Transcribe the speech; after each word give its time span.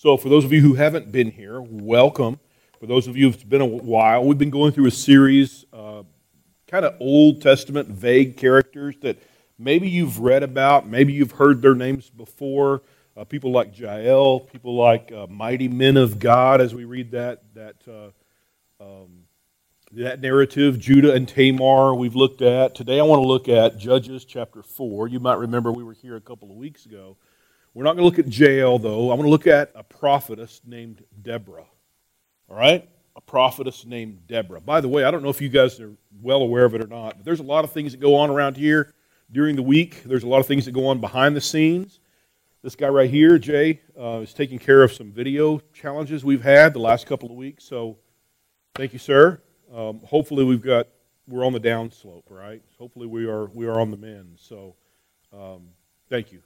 So, 0.00 0.16
for 0.16 0.28
those 0.28 0.44
of 0.44 0.52
you 0.52 0.60
who 0.60 0.74
haven't 0.74 1.10
been 1.10 1.32
here, 1.32 1.60
welcome. 1.60 2.38
For 2.78 2.86
those 2.86 3.08
of 3.08 3.16
you 3.16 3.32
who've 3.32 3.48
been 3.48 3.60
a 3.60 3.66
while, 3.66 4.24
we've 4.24 4.38
been 4.38 4.48
going 4.48 4.70
through 4.70 4.86
a 4.86 4.92
series, 4.92 5.64
uh, 5.72 6.04
kind 6.68 6.84
of 6.84 6.94
Old 7.00 7.42
Testament 7.42 7.88
vague 7.88 8.36
characters 8.36 8.94
that 9.00 9.20
maybe 9.58 9.90
you've 9.90 10.20
read 10.20 10.44
about, 10.44 10.86
maybe 10.86 11.12
you've 11.12 11.32
heard 11.32 11.62
their 11.62 11.74
names 11.74 12.10
before. 12.10 12.82
Uh, 13.16 13.24
people 13.24 13.50
like 13.50 13.76
Jael, 13.76 14.38
people 14.38 14.76
like 14.76 15.10
uh, 15.10 15.26
mighty 15.26 15.66
men 15.66 15.96
of 15.96 16.20
God, 16.20 16.60
as 16.60 16.72
we 16.72 16.84
read 16.84 17.10
that 17.10 17.42
that 17.54 17.74
uh, 17.88 18.10
um, 18.80 19.24
that 19.90 20.20
narrative, 20.20 20.78
Judah 20.78 21.12
and 21.12 21.26
Tamar. 21.26 21.92
We've 21.96 22.14
looked 22.14 22.40
at 22.40 22.76
today. 22.76 23.00
I 23.00 23.02
want 23.02 23.20
to 23.20 23.26
look 23.26 23.48
at 23.48 23.78
Judges 23.78 24.24
chapter 24.24 24.62
four. 24.62 25.08
You 25.08 25.18
might 25.18 25.38
remember 25.38 25.72
we 25.72 25.82
were 25.82 25.94
here 25.94 26.14
a 26.14 26.20
couple 26.20 26.52
of 26.52 26.56
weeks 26.56 26.86
ago 26.86 27.16
we're 27.78 27.84
not 27.84 27.96
going 27.96 28.10
to 28.10 28.16
look 28.16 28.18
at 28.18 28.36
Jael, 28.36 28.80
though. 28.80 29.12
I'm 29.12 29.18
going 29.18 29.28
to 29.28 29.30
look 29.30 29.46
at 29.46 29.70
a 29.76 29.84
prophetess 29.84 30.60
named 30.66 31.04
Deborah. 31.22 31.68
All 32.50 32.56
right? 32.56 32.88
A 33.14 33.20
prophetess 33.20 33.86
named 33.86 34.26
Deborah. 34.26 34.60
By 34.60 34.80
the 34.80 34.88
way, 34.88 35.04
I 35.04 35.12
don't 35.12 35.22
know 35.22 35.28
if 35.28 35.40
you 35.40 35.48
guys 35.48 35.78
are 35.78 35.92
well 36.20 36.42
aware 36.42 36.64
of 36.64 36.74
it 36.74 36.82
or 36.82 36.88
not, 36.88 37.18
but 37.18 37.24
there's 37.24 37.38
a 37.38 37.44
lot 37.44 37.62
of 37.62 37.70
things 37.70 37.92
that 37.92 38.00
go 38.00 38.16
on 38.16 38.30
around 38.30 38.56
here 38.56 38.92
during 39.30 39.54
the 39.54 39.62
week. 39.62 40.02
There's 40.02 40.24
a 40.24 40.26
lot 40.26 40.40
of 40.40 40.46
things 40.48 40.64
that 40.64 40.72
go 40.72 40.88
on 40.88 41.00
behind 41.00 41.36
the 41.36 41.40
scenes. 41.40 42.00
This 42.64 42.74
guy 42.74 42.88
right 42.88 43.08
here, 43.08 43.38
Jay, 43.38 43.80
uh, 43.96 44.22
is 44.24 44.34
taking 44.34 44.58
care 44.58 44.82
of 44.82 44.92
some 44.92 45.12
video 45.12 45.60
challenges 45.72 46.24
we've 46.24 46.42
had 46.42 46.74
the 46.74 46.80
last 46.80 47.06
couple 47.06 47.30
of 47.30 47.36
weeks. 47.36 47.62
So 47.62 47.96
thank 48.74 48.92
you, 48.92 48.98
sir. 48.98 49.40
Um, 49.72 50.00
hopefully, 50.04 50.42
we've 50.42 50.64
got 50.64 50.88
we're 51.28 51.46
on 51.46 51.52
the 51.52 51.60
downslope, 51.60 52.24
right? 52.28 52.60
Hopefully, 52.76 53.06
we 53.06 53.26
are 53.26 53.46
we 53.46 53.68
are 53.68 53.78
on 53.78 53.92
the 53.92 53.96
mend. 53.96 54.38
So 54.40 54.74
um, 55.32 55.68
thank 56.10 56.32
you. 56.32 56.42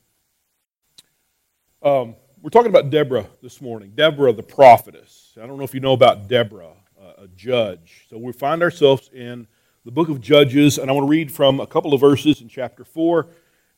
Um, 1.83 2.15
we're 2.41 2.51
talking 2.51 2.71
about 2.71 2.91
Deborah 2.91 3.27
this 3.43 3.61
morning. 3.61 3.91
Deborah, 3.97 4.33
the 4.33 4.43
prophetess. 4.43 5.37
I 5.37 5.49
don't 5.49 5.59
know 5.59 5.65
if 5.65 5.75
you 5.75 5.81
know 5.81 5.95
about 5.95 6.29
Deborah, 6.29 6.75
uh, 7.01 7.25
a 7.25 7.29
judge. 7.35 8.07
So 8.09 8.19
we 8.19 8.31
find 8.33 8.63
ourselves 8.63 9.11
in 9.13 9.49
the 9.85 9.91
book 9.91 10.09
of 10.09 10.21
Judges, 10.21 10.79
and 10.79 10.89
I 10.89 10.95
want 10.95 11.07
to 11.07 11.11
read 11.11 11.33
from 11.33 11.59
a 11.59 11.67
couple 11.67 11.93
of 11.93 12.01
verses 12.01 12.41
in 12.41 12.49
chapter 12.49 12.85
4, 12.85 13.27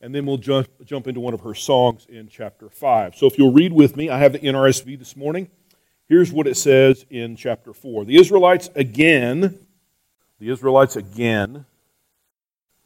and 0.01 0.13
then 0.13 0.27
we'll 0.27 0.37
jump, 0.37 0.67
jump 0.83 1.07
into 1.07 1.19
one 1.19 1.33
of 1.33 1.41
her 1.41 1.55
songs 1.55 2.05
in 2.07 2.27
chapter 2.27 2.69
5. 2.69 3.15
So 3.15 3.25
if 3.25 3.39
you'll 3.39 3.51
read 3.51 3.73
with 3.73 3.97
me, 3.97 4.11
I 4.11 4.19
have 4.19 4.33
the 4.33 4.39
NRSV 4.39 4.99
this 4.99 5.15
morning. 5.15 5.49
Here's 6.07 6.31
what 6.31 6.45
it 6.45 6.57
says 6.57 7.07
in 7.09 7.35
chapter 7.35 7.73
4. 7.73 8.05
The 8.05 8.17
Israelites 8.19 8.69
again, 8.75 9.65
the 10.39 10.49
Israelites 10.51 10.95
again 10.95 11.65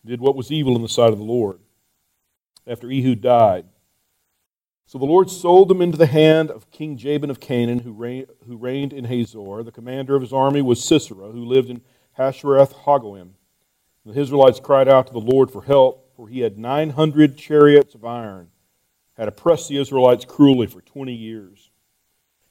did 0.06 0.22
what 0.22 0.38
was 0.38 0.50
evil 0.50 0.78
in 0.78 0.82
the 0.82 0.88
sight 0.88 1.12
of 1.12 1.18
the 1.18 1.26
Lord 1.26 1.60
after 2.66 2.90
Ehud 2.90 3.20
died. 3.20 3.66
So 4.90 4.98
the 4.98 5.06
Lord 5.06 5.30
sold 5.30 5.68
them 5.68 5.84
into 5.84 6.00
the 6.00 6.08
hand 6.08 6.50
of 6.50 6.72
King 6.72 6.98
Jabin 6.98 7.30
of 7.30 7.40
Canaan, 7.40 7.78
who 7.78 7.92
reigned, 7.92 8.26
who 8.48 8.58
reigned 8.58 8.92
in 8.92 9.06
Hazor. 9.06 9.62
The 9.62 9.72
commander 9.72 10.16
of 10.16 10.24
his 10.24 10.34
army 10.34 10.64
was 10.64 10.84
Sisera, 10.84 11.30
who 11.30 11.46
lived 11.46 11.70
in 11.70 11.82
Harosheth 12.14 12.74
Hagoyim. 12.74 13.34
The 14.04 14.20
Israelites 14.20 14.60
cried 14.60 14.88
out 14.88 15.06
to 15.06 15.14
the 15.14 15.20
Lord 15.20 15.52
for 15.52 15.62
help, 15.62 16.12
for 16.16 16.28
he 16.28 16.40
had 16.40 16.58
900 16.58 17.38
chariots 17.38 17.94
of 17.94 18.04
iron, 18.04 18.48
had 19.14 19.28
oppressed 19.28 19.70
the 19.70 19.78
Israelites 19.78 20.26
cruelly 20.26 20.66
for 20.66 20.82
20 20.82 21.14
years. 21.14 21.70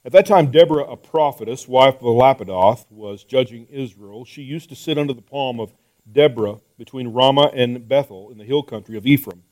At 0.05 0.13
that 0.13 0.27
time, 0.27 0.53
Deborah, 0.53 0.85
a 0.85 0.97
prophetess, 0.97 1.67
wife 1.67 1.97
of 1.97 2.03
Lapidoth, 2.03 2.87
was 2.89 3.25
judging 3.25 3.67
Israel. 3.67 4.25
She 4.25 4.43
used 4.43 4.69
to 4.69 4.77
sit 4.77 4.97
under 4.97 5.13
the 5.13 5.23
palm 5.23 5.59
of 5.59 5.75
Deborah 6.13 6.61
between 6.79 7.09
Ramah 7.09 7.51
and 7.53 7.89
Bethel 7.89 8.31
in 8.31 8.39
the 8.39 8.45
hill 8.45 8.63
country 8.63 8.97
of 8.97 9.09
Ephraim. 9.09 9.43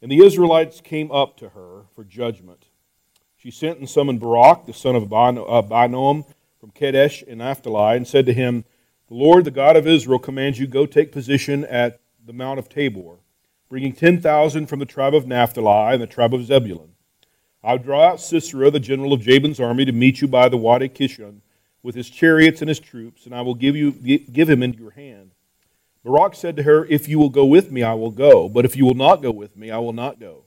And 0.00 0.10
the 0.10 0.24
Israelites 0.24 0.80
came 0.80 1.10
up 1.10 1.36
to 1.38 1.50
her 1.50 1.82
for 1.94 2.04
judgment. 2.04 2.66
She 3.36 3.50
sent 3.50 3.78
and 3.78 3.88
summoned 3.88 4.20
Barak, 4.20 4.66
the 4.66 4.72
son 4.72 4.96
of 4.96 5.12
uh, 5.12 5.32
Abinoam, 5.62 6.24
from 6.60 6.70
Kadesh 6.70 7.22
in 7.22 7.38
Naphtali, 7.38 7.96
and 7.96 8.06
said 8.06 8.26
to 8.26 8.32
him, 8.32 8.64
The 9.08 9.14
Lord, 9.14 9.44
the 9.44 9.50
God 9.50 9.76
of 9.76 9.86
Israel, 9.86 10.18
commands 10.18 10.58
you, 10.58 10.66
go 10.66 10.86
take 10.86 11.12
position 11.12 11.64
at 11.64 12.00
the 12.24 12.32
Mount 12.32 12.58
of 12.58 12.68
Tabor, 12.68 13.16
bringing 13.68 13.92
10,000 13.92 14.66
from 14.66 14.80
the 14.80 14.86
tribe 14.86 15.14
of 15.14 15.26
Naphtali 15.26 15.94
and 15.94 16.02
the 16.02 16.06
tribe 16.06 16.34
of 16.34 16.44
Zebulun. 16.44 16.94
I'll 17.62 17.78
draw 17.78 18.08
out 18.08 18.20
Sisera, 18.20 18.70
the 18.70 18.80
general 18.80 19.12
of 19.12 19.20
Jabin's 19.20 19.60
army, 19.60 19.84
to 19.84 19.92
meet 19.92 20.20
you 20.20 20.28
by 20.28 20.48
the 20.48 20.56
Wadi 20.56 20.88
Kishon 20.88 21.40
with 21.82 21.94
his 21.94 22.10
chariots 22.10 22.60
and 22.60 22.68
his 22.68 22.80
troops, 22.80 23.24
and 23.24 23.34
I 23.34 23.40
will 23.42 23.54
give, 23.54 23.76
you, 23.76 23.92
give 23.92 24.50
him 24.50 24.62
into 24.62 24.78
your 24.78 24.90
hand. 24.90 25.32
Barak 26.04 26.34
said 26.34 26.56
to 26.56 26.62
her, 26.62 26.84
If 26.86 27.08
you 27.08 27.18
will 27.18 27.28
go 27.28 27.44
with 27.44 27.70
me, 27.70 27.82
I 27.82 27.94
will 27.94 28.10
go. 28.10 28.48
But 28.48 28.64
if 28.64 28.76
you 28.76 28.84
will 28.84 28.94
not 28.94 29.22
go 29.22 29.30
with 29.30 29.56
me, 29.56 29.70
I 29.70 29.78
will 29.78 29.92
not 29.92 30.20
go. 30.20 30.44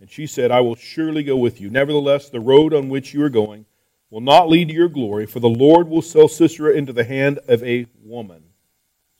And 0.00 0.10
she 0.10 0.26
said, 0.26 0.50
I 0.50 0.60
will 0.60 0.76
surely 0.76 1.22
go 1.22 1.36
with 1.36 1.60
you. 1.60 1.70
Nevertheless, 1.70 2.28
the 2.28 2.40
road 2.40 2.72
on 2.72 2.88
which 2.88 3.12
you 3.12 3.22
are 3.22 3.30
going 3.30 3.66
will 4.10 4.20
not 4.20 4.48
lead 4.48 4.68
to 4.68 4.74
your 4.74 4.88
glory, 4.88 5.26
for 5.26 5.40
the 5.40 5.48
Lord 5.48 5.88
will 5.88 6.02
sell 6.02 6.26
Sisera 6.26 6.72
into 6.72 6.92
the 6.92 7.04
hand 7.04 7.38
of 7.48 7.62
a 7.62 7.86
woman. 8.02 8.42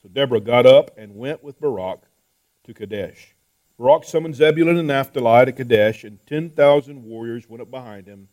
So 0.03 0.09
Deborah 0.09 0.41
got 0.41 0.67
up 0.67 0.91
and 0.97 1.15
went 1.15 1.45
with 1.45 1.61
Barak 1.61 2.01
to 2.65 2.75
Kadesh. 2.75 3.35
Barak 3.79 4.05
summoned 4.05 4.35
Zebulun 4.35 4.79
and 4.79 4.89
Naphtali 4.89 5.47
to 5.47 5.53
Kadesh, 5.53 6.05
and 6.05 6.19
10,000 6.27 7.05
warriors 7.05 7.49
went 7.49 7.63
up 7.63 7.71
behind 7.71 8.07
him, 8.07 8.29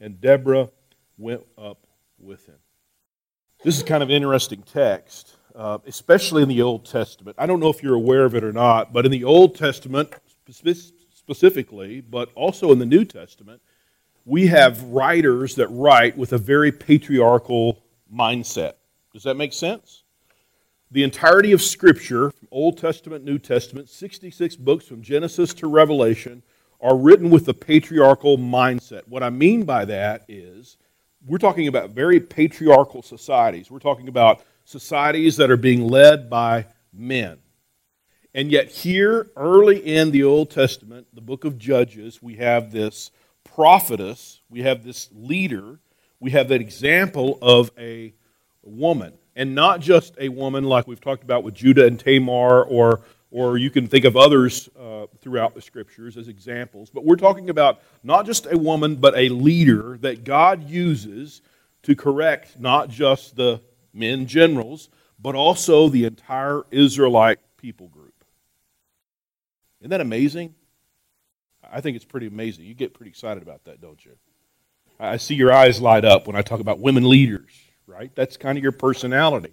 and 0.00 0.20
Deborah 0.20 0.70
went 1.16 1.44
up 1.56 1.86
with 2.18 2.46
him. 2.46 2.58
This 3.64 3.76
is 3.76 3.82
kind 3.82 4.02
of 4.02 4.08
an 4.08 4.14
interesting 4.14 4.62
text 4.62 5.37
uh, 5.58 5.78
especially 5.86 6.42
in 6.42 6.48
the 6.48 6.62
Old 6.62 6.86
Testament. 6.86 7.36
I 7.36 7.46
don't 7.46 7.58
know 7.58 7.68
if 7.68 7.82
you're 7.82 7.96
aware 7.96 8.24
of 8.24 8.36
it 8.36 8.44
or 8.44 8.52
not, 8.52 8.92
but 8.92 9.04
in 9.04 9.10
the 9.10 9.24
Old 9.24 9.56
Testament 9.56 10.14
specifically, 11.12 12.00
but 12.00 12.30
also 12.36 12.70
in 12.70 12.78
the 12.78 12.86
New 12.86 13.04
Testament, 13.04 13.60
we 14.24 14.46
have 14.46 14.80
writers 14.84 15.56
that 15.56 15.66
write 15.68 16.16
with 16.16 16.32
a 16.32 16.38
very 16.38 16.70
patriarchal 16.70 17.82
mindset. 18.12 18.74
Does 19.12 19.24
that 19.24 19.34
make 19.34 19.52
sense? 19.52 20.04
The 20.92 21.02
entirety 21.02 21.50
of 21.50 21.60
Scripture, 21.60 22.30
from 22.30 22.48
Old 22.52 22.78
Testament, 22.78 23.24
New 23.24 23.38
Testament, 23.38 23.88
66 23.88 24.54
books 24.56 24.86
from 24.86 25.02
Genesis 25.02 25.52
to 25.54 25.66
Revelation, 25.66 26.42
are 26.80 26.96
written 26.96 27.30
with 27.30 27.48
a 27.48 27.54
patriarchal 27.54 28.38
mindset. 28.38 29.02
What 29.08 29.24
I 29.24 29.30
mean 29.30 29.64
by 29.64 29.84
that 29.86 30.24
is 30.28 30.76
we're 31.26 31.38
talking 31.38 31.66
about 31.66 31.90
very 31.90 32.20
patriarchal 32.20 33.02
societies. 33.02 33.72
We're 33.72 33.80
talking 33.80 34.06
about 34.06 34.44
societies 34.68 35.38
that 35.38 35.50
are 35.50 35.56
being 35.56 35.88
led 35.88 36.28
by 36.28 36.66
men. 36.92 37.38
And 38.34 38.52
yet, 38.52 38.68
here, 38.68 39.30
early 39.34 39.78
in 39.78 40.10
the 40.10 40.24
Old 40.24 40.50
Testament, 40.50 41.06
the 41.14 41.22
book 41.22 41.46
of 41.46 41.56
Judges, 41.58 42.22
we 42.22 42.36
have 42.36 42.70
this 42.70 43.10
prophetess, 43.44 44.42
we 44.50 44.60
have 44.60 44.84
this 44.84 45.08
leader, 45.14 45.80
we 46.20 46.32
have 46.32 46.48
that 46.48 46.60
example 46.60 47.38
of 47.40 47.70
a 47.78 48.12
woman. 48.62 49.14
And 49.34 49.54
not 49.54 49.80
just 49.80 50.14
a 50.20 50.28
woman 50.28 50.64
like 50.64 50.86
we've 50.86 51.00
talked 51.00 51.22
about 51.22 51.44
with 51.44 51.54
Judah 51.54 51.86
and 51.86 51.98
Tamar, 51.98 52.64
or, 52.64 53.00
or 53.30 53.56
you 53.56 53.70
can 53.70 53.88
think 53.88 54.04
of 54.04 54.18
others 54.18 54.68
uh, 54.78 55.06
throughout 55.22 55.54
the 55.54 55.62
scriptures 55.62 56.18
as 56.18 56.28
examples, 56.28 56.90
but 56.90 57.06
we're 57.06 57.16
talking 57.16 57.48
about 57.48 57.80
not 58.02 58.26
just 58.26 58.44
a 58.44 58.58
woman, 58.58 58.96
but 58.96 59.16
a 59.16 59.30
leader 59.30 59.96
that 60.02 60.24
God 60.24 60.68
uses 60.68 61.40
to 61.84 61.96
correct 61.96 62.60
not 62.60 62.90
just 62.90 63.34
the 63.34 63.62
men 63.98 64.26
generals, 64.26 64.88
but 65.18 65.34
also 65.34 65.88
the 65.88 66.04
entire 66.04 66.62
Israelite 66.70 67.40
people 67.56 67.88
group. 67.88 68.24
Isn't 69.80 69.90
that 69.90 70.00
amazing? 70.00 70.54
I 71.70 71.80
think 71.80 71.96
it's 71.96 72.04
pretty 72.04 72.26
amazing. 72.26 72.64
You 72.64 72.74
get 72.74 72.94
pretty 72.94 73.10
excited 73.10 73.42
about 73.42 73.64
that, 73.64 73.80
don't 73.80 74.02
you? 74.04 74.12
I 74.98 75.16
see 75.16 75.34
your 75.34 75.52
eyes 75.52 75.80
light 75.80 76.04
up 76.04 76.26
when 76.26 76.34
I 76.34 76.42
talk 76.42 76.60
about 76.60 76.80
women 76.80 77.08
leaders, 77.08 77.52
right? 77.86 78.10
That's 78.14 78.36
kind 78.36 78.56
of 78.56 78.62
your 78.62 78.72
personality. 78.72 79.52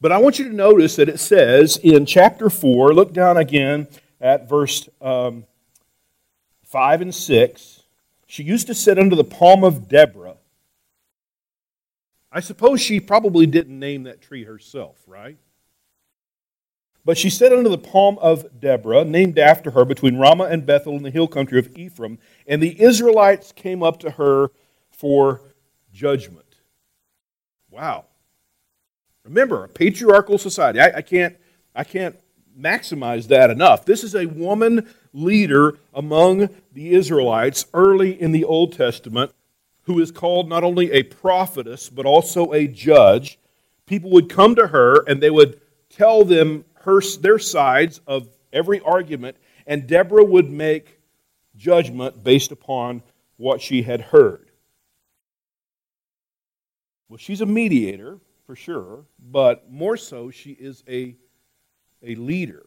But 0.00 0.12
I 0.12 0.18
want 0.18 0.38
you 0.38 0.48
to 0.48 0.54
notice 0.54 0.96
that 0.96 1.08
it 1.08 1.20
says 1.20 1.76
in 1.76 2.06
chapter 2.06 2.48
4, 2.48 2.94
look 2.94 3.12
down 3.12 3.36
again 3.36 3.86
at 4.20 4.48
verse 4.48 4.88
um, 5.00 5.44
5 6.64 7.02
and 7.02 7.14
6. 7.14 7.82
She 8.26 8.42
used 8.42 8.66
to 8.68 8.74
sit 8.74 8.98
under 8.98 9.14
the 9.14 9.24
palm 9.24 9.62
of 9.62 9.88
Deborah 9.88 10.29
I 12.32 12.40
suppose 12.40 12.80
she 12.80 13.00
probably 13.00 13.46
didn't 13.46 13.78
name 13.78 14.04
that 14.04 14.20
tree 14.20 14.44
herself, 14.44 14.96
right? 15.06 15.36
But 17.04 17.18
she 17.18 17.30
sat 17.30 17.52
under 17.52 17.68
the 17.68 17.78
palm 17.78 18.18
of 18.18 18.60
Deborah, 18.60 19.04
named 19.04 19.38
after 19.38 19.70
her, 19.72 19.84
between 19.84 20.18
Ramah 20.18 20.44
and 20.44 20.66
Bethel 20.66 20.96
in 20.96 21.02
the 21.02 21.10
hill 21.10 21.26
country 21.26 21.58
of 21.58 21.76
Ephraim, 21.76 22.18
and 22.46 22.62
the 22.62 22.80
Israelites 22.80 23.52
came 23.52 23.82
up 23.82 23.98
to 24.00 24.10
her 24.12 24.50
for 24.90 25.40
judgment. 25.92 26.56
Wow. 27.70 28.04
Remember, 29.24 29.64
a 29.64 29.68
patriarchal 29.68 30.38
society. 30.38 30.78
I, 30.78 30.98
I, 30.98 31.02
can't, 31.02 31.36
I 31.74 31.84
can't 31.84 32.16
maximize 32.58 33.28
that 33.28 33.50
enough. 33.50 33.84
This 33.84 34.04
is 34.04 34.14
a 34.14 34.26
woman 34.26 34.88
leader 35.12 35.78
among 35.94 36.50
the 36.72 36.94
Israelites 36.94 37.66
early 37.74 38.20
in 38.20 38.32
the 38.32 38.44
Old 38.44 38.72
Testament 38.74 39.32
who 39.90 39.98
is 39.98 40.12
called 40.12 40.48
not 40.48 40.62
only 40.62 40.92
a 40.92 41.02
prophetess, 41.02 41.88
but 41.88 42.06
also 42.06 42.52
a 42.52 42.68
judge, 42.68 43.40
people 43.86 44.08
would 44.10 44.28
come 44.28 44.54
to 44.54 44.68
her 44.68 45.02
and 45.08 45.20
they 45.20 45.30
would 45.30 45.60
tell 45.88 46.24
them 46.24 46.64
her, 46.74 47.00
their 47.20 47.40
sides 47.40 48.00
of 48.06 48.28
every 48.52 48.78
argument, 48.80 49.36
and 49.66 49.88
Deborah 49.88 50.24
would 50.24 50.48
make 50.48 51.00
judgment 51.56 52.22
based 52.22 52.52
upon 52.52 53.02
what 53.36 53.60
she 53.60 53.82
had 53.82 54.00
heard. 54.00 54.48
Well, 57.08 57.18
she's 57.18 57.40
a 57.40 57.46
mediator, 57.46 58.20
for 58.46 58.54
sure, 58.54 59.06
but 59.18 59.68
more 59.72 59.96
so, 59.96 60.30
she 60.30 60.52
is 60.52 60.84
a, 60.88 61.16
a 62.00 62.14
leader. 62.14 62.64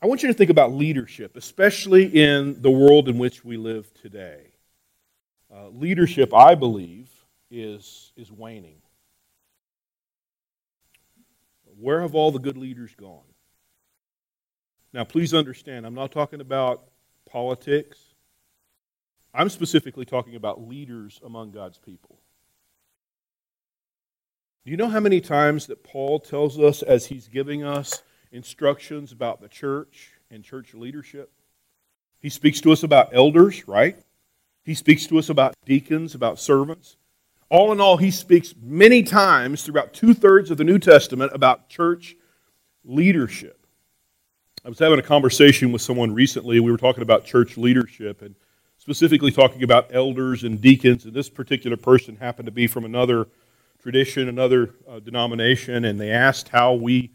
I 0.00 0.06
want 0.06 0.22
you 0.22 0.28
to 0.28 0.34
think 0.34 0.50
about 0.50 0.72
leadership, 0.72 1.36
especially 1.36 2.04
in 2.06 2.62
the 2.62 2.70
world 2.70 3.08
in 3.08 3.18
which 3.18 3.44
we 3.44 3.56
live 3.56 3.92
today. 3.94 4.45
Uh, 5.56 5.68
leadership, 5.70 6.34
I 6.34 6.54
believe, 6.54 7.08
is, 7.50 8.12
is 8.14 8.30
waning. 8.30 8.76
Where 11.78 12.02
have 12.02 12.14
all 12.14 12.30
the 12.30 12.38
good 12.38 12.58
leaders 12.58 12.94
gone? 12.94 13.22
Now, 14.92 15.04
please 15.04 15.32
understand, 15.32 15.86
I'm 15.86 15.94
not 15.94 16.12
talking 16.12 16.42
about 16.42 16.84
politics. 17.30 17.98
I'm 19.32 19.48
specifically 19.48 20.04
talking 20.04 20.36
about 20.36 20.66
leaders 20.66 21.20
among 21.24 21.52
God's 21.52 21.78
people. 21.78 22.18
Do 24.64 24.70
you 24.70 24.76
know 24.76 24.88
how 24.88 25.00
many 25.00 25.20
times 25.22 25.68
that 25.68 25.84
Paul 25.84 26.20
tells 26.20 26.58
us 26.58 26.82
as 26.82 27.06
he's 27.06 27.28
giving 27.28 27.62
us 27.62 28.02
instructions 28.30 29.12
about 29.12 29.40
the 29.40 29.48
church 29.48 30.12
and 30.30 30.44
church 30.44 30.74
leadership? 30.74 31.30
He 32.20 32.28
speaks 32.28 32.60
to 32.62 32.72
us 32.72 32.82
about 32.82 33.14
elders, 33.14 33.66
right? 33.66 33.96
He 34.66 34.74
speaks 34.74 35.06
to 35.06 35.18
us 35.18 35.28
about 35.28 35.54
deacons, 35.64 36.16
about 36.16 36.40
servants. 36.40 36.96
All 37.48 37.70
in 37.70 37.80
all, 37.80 37.98
he 37.98 38.10
speaks 38.10 38.52
many 38.60 39.04
times 39.04 39.62
throughout 39.62 39.94
two 39.94 40.12
thirds 40.12 40.50
of 40.50 40.58
the 40.58 40.64
New 40.64 40.80
Testament 40.80 41.30
about 41.32 41.68
church 41.68 42.16
leadership. 42.84 43.64
I 44.64 44.68
was 44.68 44.80
having 44.80 44.98
a 44.98 45.02
conversation 45.02 45.70
with 45.70 45.82
someone 45.82 46.12
recently. 46.12 46.58
We 46.58 46.72
were 46.72 46.78
talking 46.78 47.02
about 47.02 47.24
church 47.24 47.56
leadership 47.56 48.22
and 48.22 48.34
specifically 48.76 49.30
talking 49.30 49.62
about 49.62 49.94
elders 49.94 50.42
and 50.42 50.60
deacons. 50.60 51.04
And 51.04 51.14
this 51.14 51.28
particular 51.28 51.76
person 51.76 52.16
happened 52.16 52.46
to 52.46 52.52
be 52.52 52.66
from 52.66 52.84
another 52.84 53.28
tradition, 53.80 54.28
another 54.28 54.74
uh, 54.88 54.98
denomination, 54.98 55.84
and 55.84 56.00
they 56.00 56.10
asked 56.10 56.48
how 56.48 56.74
we 56.74 57.12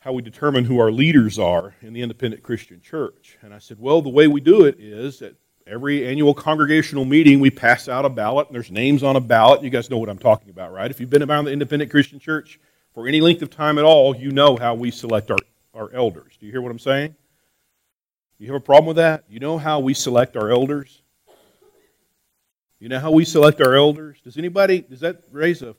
how 0.00 0.12
we 0.12 0.20
determine 0.20 0.64
who 0.64 0.78
our 0.80 0.90
leaders 0.90 1.38
are 1.38 1.76
in 1.80 1.92
the 1.94 2.02
independent 2.02 2.42
Christian 2.42 2.82
church. 2.82 3.38
And 3.40 3.54
I 3.54 3.58
said, 3.60 3.78
well, 3.78 4.02
the 4.02 4.08
way 4.08 4.26
we 4.26 4.40
do 4.40 4.64
it 4.64 4.80
is 4.80 5.20
that 5.20 5.36
every 5.66 6.06
annual 6.06 6.34
congregational 6.34 7.04
meeting, 7.04 7.40
we 7.40 7.50
pass 7.50 7.88
out 7.88 8.04
a 8.04 8.08
ballot, 8.08 8.48
and 8.48 8.54
there's 8.54 8.70
names 8.70 9.02
on 9.02 9.16
a 9.16 9.20
ballot. 9.20 9.62
You 9.62 9.70
guys 9.70 9.90
know 9.90 9.98
what 9.98 10.08
I'm 10.08 10.18
talking 10.18 10.50
about, 10.50 10.72
right? 10.72 10.90
If 10.90 11.00
you've 11.00 11.10
been 11.10 11.22
around 11.22 11.46
the 11.46 11.52
independent 11.52 11.90
Christian 11.90 12.18
church 12.18 12.60
for 12.94 13.06
any 13.06 13.20
length 13.20 13.42
of 13.42 13.50
time 13.50 13.78
at 13.78 13.84
all, 13.84 14.14
you 14.14 14.30
know 14.30 14.56
how 14.56 14.74
we 14.74 14.90
select 14.90 15.30
our, 15.30 15.38
our 15.74 15.92
elders. 15.92 16.36
Do 16.38 16.46
you 16.46 16.52
hear 16.52 16.62
what 16.62 16.70
I'm 16.70 16.78
saying? 16.78 17.14
You 18.38 18.48
have 18.48 18.56
a 18.56 18.60
problem 18.60 18.88
with 18.88 18.96
that? 18.96 19.24
You 19.28 19.38
know 19.38 19.56
how 19.56 19.80
we 19.80 19.94
select 19.94 20.36
our 20.36 20.50
elders? 20.50 21.02
You 22.80 22.88
know 22.88 22.98
how 22.98 23.12
we 23.12 23.24
select 23.24 23.60
our 23.60 23.74
elders? 23.74 24.20
Does 24.24 24.36
anybody, 24.36 24.80
does 24.80 25.00
that 25.00 25.22
raise 25.30 25.62
a 25.62 25.76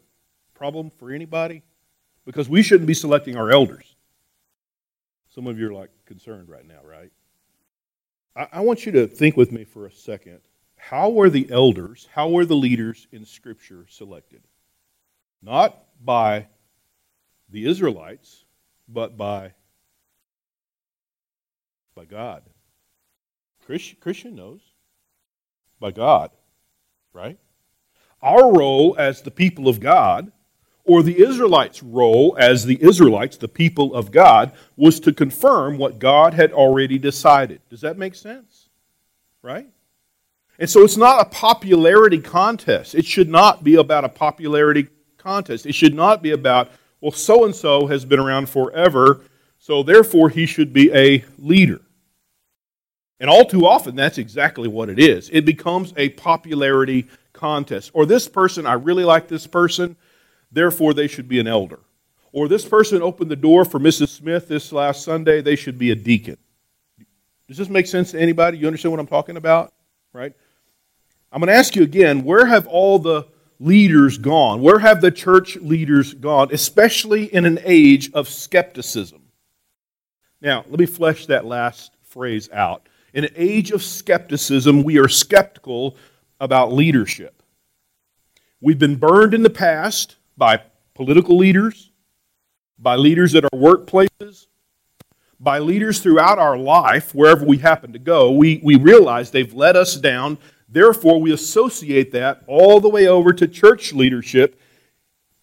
problem 0.53 0.89
for 0.97 1.11
anybody? 1.11 1.61
Because 2.25 2.47
we 2.47 2.63
shouldn't 2.63 2.87
be 2.87 2.93
selecting 2.93 3.35
our 3.35 3.51
elders. 3.51 3.97
Some 5.35 5.47
of 5.47 5.59
you 5.59 5.67
are 5.67 5.73
like 5.73 5.89
concerned 6.05 6.47
right 6.47 6.65
now, 6.65 6.79
right? 6.85 7.11
I, 8.35 8.61
want 8.61 8.85
you 8.85 8.91
to 8.93 9.07
think 9.07 9.37
with 9.37 9.51
me 9.51 9.63
for 9.63 9.85
a 9.85 9.91
second. 9.91 10.39
How 10.75 11.09
were 11.09 11.29
the 11.29 11.49
elders, 11.51 12.07
how 12.11 12.29
were 12.29 12.45
the 12.45 12.55
leaders 12.55 13.07
in 13.11 13.25
Scripture 13.25 13.85
selected? 13.89 14.41
Not 15.41 15.83
by 16.03 16.47
the 17.49 17.65
Israelites, 17.65 18.45
but 18.87 19.17
by, 19.17 19.53
by 21.95 22.05
God. 22.05 22.43
Christian 23.65 24.35
knows. 24.35 24.61
By 25.79 25.91
God, 25.91 26.31
right? 27.13 27.37
Our 28.21 28.53
role 28.53 28.95
as 28.97 29.21
the 29.21 29.31
people 29.31 29.67
of 29.67 29.79
God 29.79 30.31
or 30.85 31.01
the 31.01 31.21
Israelites' 31.21 31.81
role 31.81 32.35
as 32.37 32.65
the 32.65 32.81
Israelites, 32.83 33.37
the 33.37 33.47
people 33.47 33.93
of 33.93 34.11
God, 34.11 34.51
was 34.75 34.99
to 35.01 35.13
confirm 35.13 35.77
what 35.77 35.99
God 35.99 36.33
had 36.33 36.51
already 36.51 36.97
decided. 36.97 37.61
Does 37.69 37.81
that 37.81 37.97
make 37.97 38.15
sense? 38.15 38.69
Right? 39.41 39.67
And 40.59 40.69
so 40.69 40.83
it's 40.83 40.97
not 40.97 41.25
a 41.25 41.29
popularity 41.29 42.19
contest. 42.19 42.95
It 42.95 43.05
should 43.05 43.29
not 43.29 43.63
be 43.63 43.75
about 43.75 44.05
a 44.05 44.09
popularity 44.09 44.87
contest. 45.17 45.65
It 45.65 45.73
should 45.73 45.95
not 45.95 46.21
be 46.21 46.31
about, 46.31 46.69
well, 47.01 47.11
so 47.11 47.45
and 47.45 47.55
so 47.55 47.87
has 47.87 48.05
been 48.05 48.19
around 48.19 48.49
forever, 48.49 49.21
so 49.57 49.83
therefore 49.83 50.29
he 50.29 50.45
should 50.45 50.73
be 50.73 50.93
a 50.93 51.23
leader. 51.39 51.81
And 53.19 53.29
all 53.29 53.45
too 53.45 53.65
often, 53.65 53.95
that's 53.95 54.17
exactly 54.17 54.67
what 54.67 54.89
it 54.89 54.99
is. 54.99 55.29
It 55.31 55.45
becomes 55.45 55.93
a 55.95 56.09
popularity 56.09 57.07
contest. 57.31 57.91
Or 57.93 58.05
this 58.05 58.27
person, 58.27 58.65
I 58.65 58.73
really 58.73 59.05
like 59.05 59.29
this 59.29 59.47
person 59.47 59.95
therefore 60.53 60.93
they 60.93 61.07
should 61.07 61.27
be 61.27 61.39
an 61.39 61.47
elder. 61.47 61.79
Or 62.31 62.47
this 62.47 62.65
person 62.65 63.01
opened 63.01 63.29
the 63.29 63.35
door 63.35 63.65
for 63.65 63.79
Mrs. 63.79 64.09
Smith 64.09 64.47
this 64.47 64.71
last 64.71 65.03
Sunday, 65.03 65.41
they 65.41 65.55
should 65.55 65.77
be 65.77 65.91
a 65.91 65.95
deacon. 65.95 66.37
Does 67.47 67.57
this 67.57 67.69
make 67.69 67.87
sense 67.87 68.11
to 68.11 68.19
anybody? 68.19 68.57
You 68.57 68.67
understand 68.67 68.91
what 68.91 68.99
I'm 68.99 69.07
talking 69.07 69.37
about? 69.37 69.73
Right? 70.13 70.33
I'm 71.31 71.39
going 71.39 71.47
to 71.47 71.53
ask 71.53 71.75
you 71.75 71.83
again 71.83 72.23
where 72.23 72.45
have 72.45 72.67
all 72.67 72.99
the 72.99 73.27
leaders 73.59 74.17
gone? 74.17 74.61
Where 74.61 74.79
have 74.79 75.01
the 75.01 75.11
church 75.11 75.55
leaders 75.57 76.13
gone, 76.13 76.49
especially 76.51 77.25
in 77.25 77.45
an 77.45 77.59
age 77.63 78.11
of 78.13 78.27
skepticism? 78.27 79.21
Now, 80.41 80.65
let 80.69 80.79
me 80.79 80.85
flesh 80.85 81.27
that 81.27 81.45
last 81.45 81.91
phrase 82.03 82.49
out. 82.51 82.87
In 83.13 83.23
an 83.23 83.33
age 83.35 83.71
of 83.71 83.83
skepticism, 83.83 84.83
we 84.83 84.97
are 84.99 85.07
skeptical 85.07 85.97
about 86.39 86.73
leadership. 86.73 87.41
We've 88.59 88.79
been 88.79 88.95
burned 88.95 89.33
in 89.33 89.43
the 89.43 89.49
past 89.49 90.15
by 90.37 90.61
political 90.93 91.37
leaders, 91.37 91.91
by 92.77 92.95
leaders 92.95 93.35
at 93.35 93.45
our 93.45 93.59
workplaces, 93.59 94.47
by 95.39 95.59
leaders 95.59 95.99
throughout 95.99 96.39
our 96.39 96.57
life, 96.57 97.13
wherever 97.13 97.45
we 97.45 97.57
happen 97.57 97.93
to 97.93 97.99
go. 97.99 98.31
We, 98.31 98.61
we 98.63 98.75
realize 98.75 99.31
they've 99.31 99.53
let 99.53 99.75
us 99.75 99.95
down. 99.95 100.37
Therefore, 100.69 101.19
we 101.19 101.33
associate 101.33 102.11
that 102.13 102.43
all 102.47 102.79
the 102.79 102.89
way 102.89 103.07
over 103.07 103.33
to 103.33 103.47
church 103.47 103.93
leadership, 103.93 104.59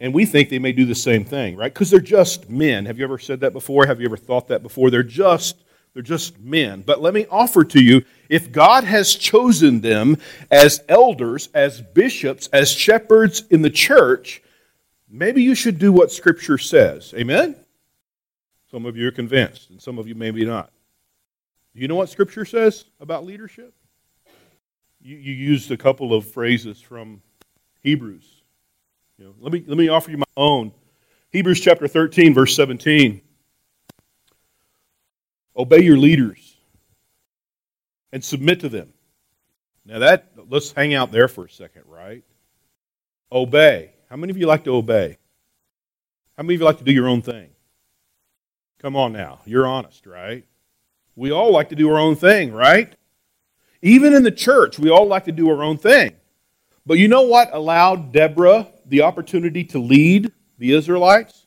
and 0.01 0.15
we 0.15 0.25
think 0.25 0.49
they 0.49 0.59
may 0.59 0.73
do 0.73 0.87
the 0.87 0.95
same 0.95 1.25
thing, 1.25 1.57
right? 1.57 1.73
Because 1.73 1.91
they're 1.91 2.01
just 2.01 2.49
men. 2.49 2.87
Have 2.87 2.99
you 2.99 3.05
ever 3.05 3.19
said 3.19 3.41
that 3.41 3.53
before? 3.53 3.87
Have 3.87 4.01
you 4.01 4.07
ever 4.07 4.17
thought 4.17 4.49
that 4.49 4.63
before? 4.63 4.91
They're 4.91 5.03
just 5.03 5.57
they're 5.93 6.03
just 6.03 6.39
men. 6.39 6.83
But 6.87 7.03
let 7.03 7.15
me 7.15 7.27
offer 7.31 7.65
to 7.65 7.83
you 7.83 8.05
if 8.29 8.53
God 8.53 8.85
has 8.85 9.15
chosen 9.15 9.81
them 9.81 10.19
as 10.51 10.85
elders, 10.89 11.49
as 11.53 11.81
bishops, 11.81 12.49
as 12.53 12.71
shepherds 12.71 13.43
in 13.51 13.63
the 13.63 13.71
church, 13.71 14.41
maybe 15.11 15.43
you 15.43 15.55
should 15.55 15.79
do 15.79 15.93
what 15.93 16.13
Scripture 16.13 16.59
says. 16.59 17.13
Amen? 17.17 17.57
Some 18.71 18.87
of 18.87 18.97
you 18.97 19.09
are 19.09 19.13
convinced, 19.13 19.71
and 19.71 19.83
some 19.83 19.99
of 19.99 20.07
you 20.07 20.15
maybe 20.15 20.45
not. 20.45 20.71
Do 21.75 21.81
you 21.81 21.89
know 21.89 21.97
what 21.97 22.09
Scripture 22.09 22.45
says 22.45 22.85
about 23.01 23.25
leadership? 23.25 23.75
You, 25.01 25.17
you 25.17 25.33
used 25.33 25.71
a 25.71 25.77
couple 25.77 26.15
of 26.15 26.27
phrases 26.27 26.81
from 26.81 27.23
Hebrews. 27.81 28.43
You 29.19 29.27
know, 29.27 29.35
let, 29.41 29.53
me, 29.53 29.65
let 29.67 29.77
me 29.77 29.89
offer 29.89 30.11
you 30.11 30.19
my 30.19 30.25
own. 30.37 30.73
Hebrews 31.31 31.61
chapter 31.61 31.89
13, 31.89 32.35
verse 32.35 32.55
17. 32.57 33.21
Obey 35.57 35.83
your 35.83 35.97
leaders 35.97 36.57
and 38.13 38.25
submit 38.25 38.61
to 38.61 38.69
them. 38.69 38.93
Now 39.85 40.01
that 40.01 40.33
let's 40.49 40.73
hang 40.73 40.95
out 40.95 41.13
there 41.13 41.29
for 41.29 41.45
a 41.45 41.51
second, 41.51 41.83
right? 41.87 42.23
Obey. 43.33 43.93
How 44.11 44.17
many 44.17 44.33
of 44.33 44.37
you 44.37 44.47
like 44.47 44.65
to 44.65 44.75
obey? 44.75 45.19
How 46.37 46.43
many 46.43 46.57
of 46.57 46.61
you 46.61 46.67
like 46.67 46.79
to 46.79 46.85
do 46.85 46.93
your 46.93 47.07
own 47.07 47.23
thing? 47.23 47.51
Come 48.81 48.97
on 48.97 49.13
now. 49.13 49.41
You're 49.45 49.69
honest, 49.69 50.05
right? 50.05 50.45
We 51.15 51.31
all 51.31 51.53
like 51.53 51.69
to 51.69 51.77
do 51.77 51.89
our 51.91 51.99
own 51.99 52.17
thing, 52.17 52.53
right? 52.53 52.93
Even 53.83 54.13
in 54.13 54.25
the 54.25 54.33
church, 54.33 54.81
we 54.81 54.91
all 54.91 55.07
like 55.07 55.27
to 55.27 55.33
do 55.33 55.49
our 55.49 55.63
own 55.63 55.77
thing. 55.77 56.17
But 56.85 56.99
you 56.99 57.07
know 57.07 57.23
what 57.23 57.55
allowed 57.55 58.13
Deborah 58.13 58.67
the 58.85 59.03
opportunity 59.03 59.63
to 59.65 59.79
lead 59.79 60.33
the 60.59 60.73
Israelites? 60.73 61.47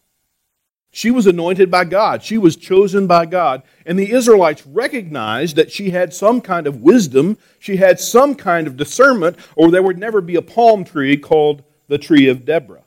She 0.91 1.11
was 1.11 1.27
anointed 1.27 1.69
by 1.69 1.83
God. 1.83 2.23
She 2.23 2.37
was 2.37 2.55
chosen 2.55 3.07
by 3.07 3.25
God. 3.25 3.63
And 3.85 3.99
the 3.99 4.11
Israelites 4.11 4.65
recognized 4.65 5.57
that 5.57 5.71
she 5.71 5.89
had 5.89 6.13
some 6.13 6.39
kind 6.39 6.65
of 6.65 6.81
wisdom, 6.81 7.37
she 7.59 7.75
had 7.75 7.99
some 7.99 8.35
kind 8.35 8.67
of 8.67 8.77
discernment, 8.77 9.37
or 9.57 9.69
there 9.69 9.83
would 9.83 9.97
never 9.97 10.21
be 10.21 10.35
a 10.35 10.41
palm 10.41 10.85
tree 10.85 11.17
called 11.17 11.63
the 11.87 11.97
tree 11.97 12.27
of 12.27 12.45
Deborah. 12.45 12.83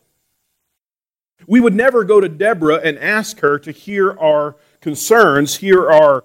We 1.47 1.61
would 1.61 1.75
never 1.75 2.05
go 2.05 2.21
to 2.21 2.29
Deborah 2.29 2.81
and 2.83 2.99
ask 2.99 3.41
her 3.41 3.59
to 3.61 3.71
hear 3.71 4.19
our 4.19 4.57
concerns, 4.81 5.57
hear 5.57 5.91
our, 5.91 6.25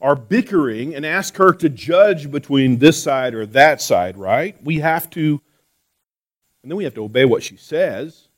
our 0.00 0.16
bickering, 0.16 0.94
and 0.94 1.04
ask 1.04 1.36
her 1.36 1.52
to 1.54 1.68
judge 1.68 2.30
between 2.30 2.78
this 2.78 3.02
side 3.02 3.34
or 3.34 3.44
that 3.46 3.82
side, 3.82 4.16
right? 4.16 4.56
We 4.62 4.78
have 4.78 5.10
to, 5.10 5.40
and 6.62 6.70
then 6.70 6.76
we 6.76 6.84
have 6.84 6.94
to 6.94 7.04
obey 7.04 7.24
what 7.24 7.42
she 7.42 7.56
says. 7.56 8.28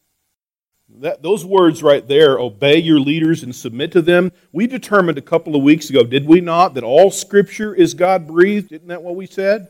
That, 1.01 1.23
those 1.23 1.45
words 1.45 1.83
right 1.83 2.07
there, 2.09 2.39
obey 2.39 2.79
your 2.79 2.99
leaders 2.99 3.43
and 3.43 3.55
submit 3.55 3.93
to 3.93 4.03
them, 4.03 4.33
we 4.53 4.67
determined 4.67 5.19
a 5.19 5.23
couple 5.23 5.55
of 5.55 5.63
weeks 5.63 5.91
ago, 5.91 6.03
did 6.03 6.27
we 6.27 6.41
not, 6.41 6.75
that 6.75 6.85
all 6.85 7.11
Scripture 7.11 7.75
is 7.75 7.93
God 7.93 8.27
breathed? 8.27 8.73
Isn't 8.73 8.89
that 8.89 9.03
what 9.03 9.15
we 9.15 9.27
said? 9.27 9.69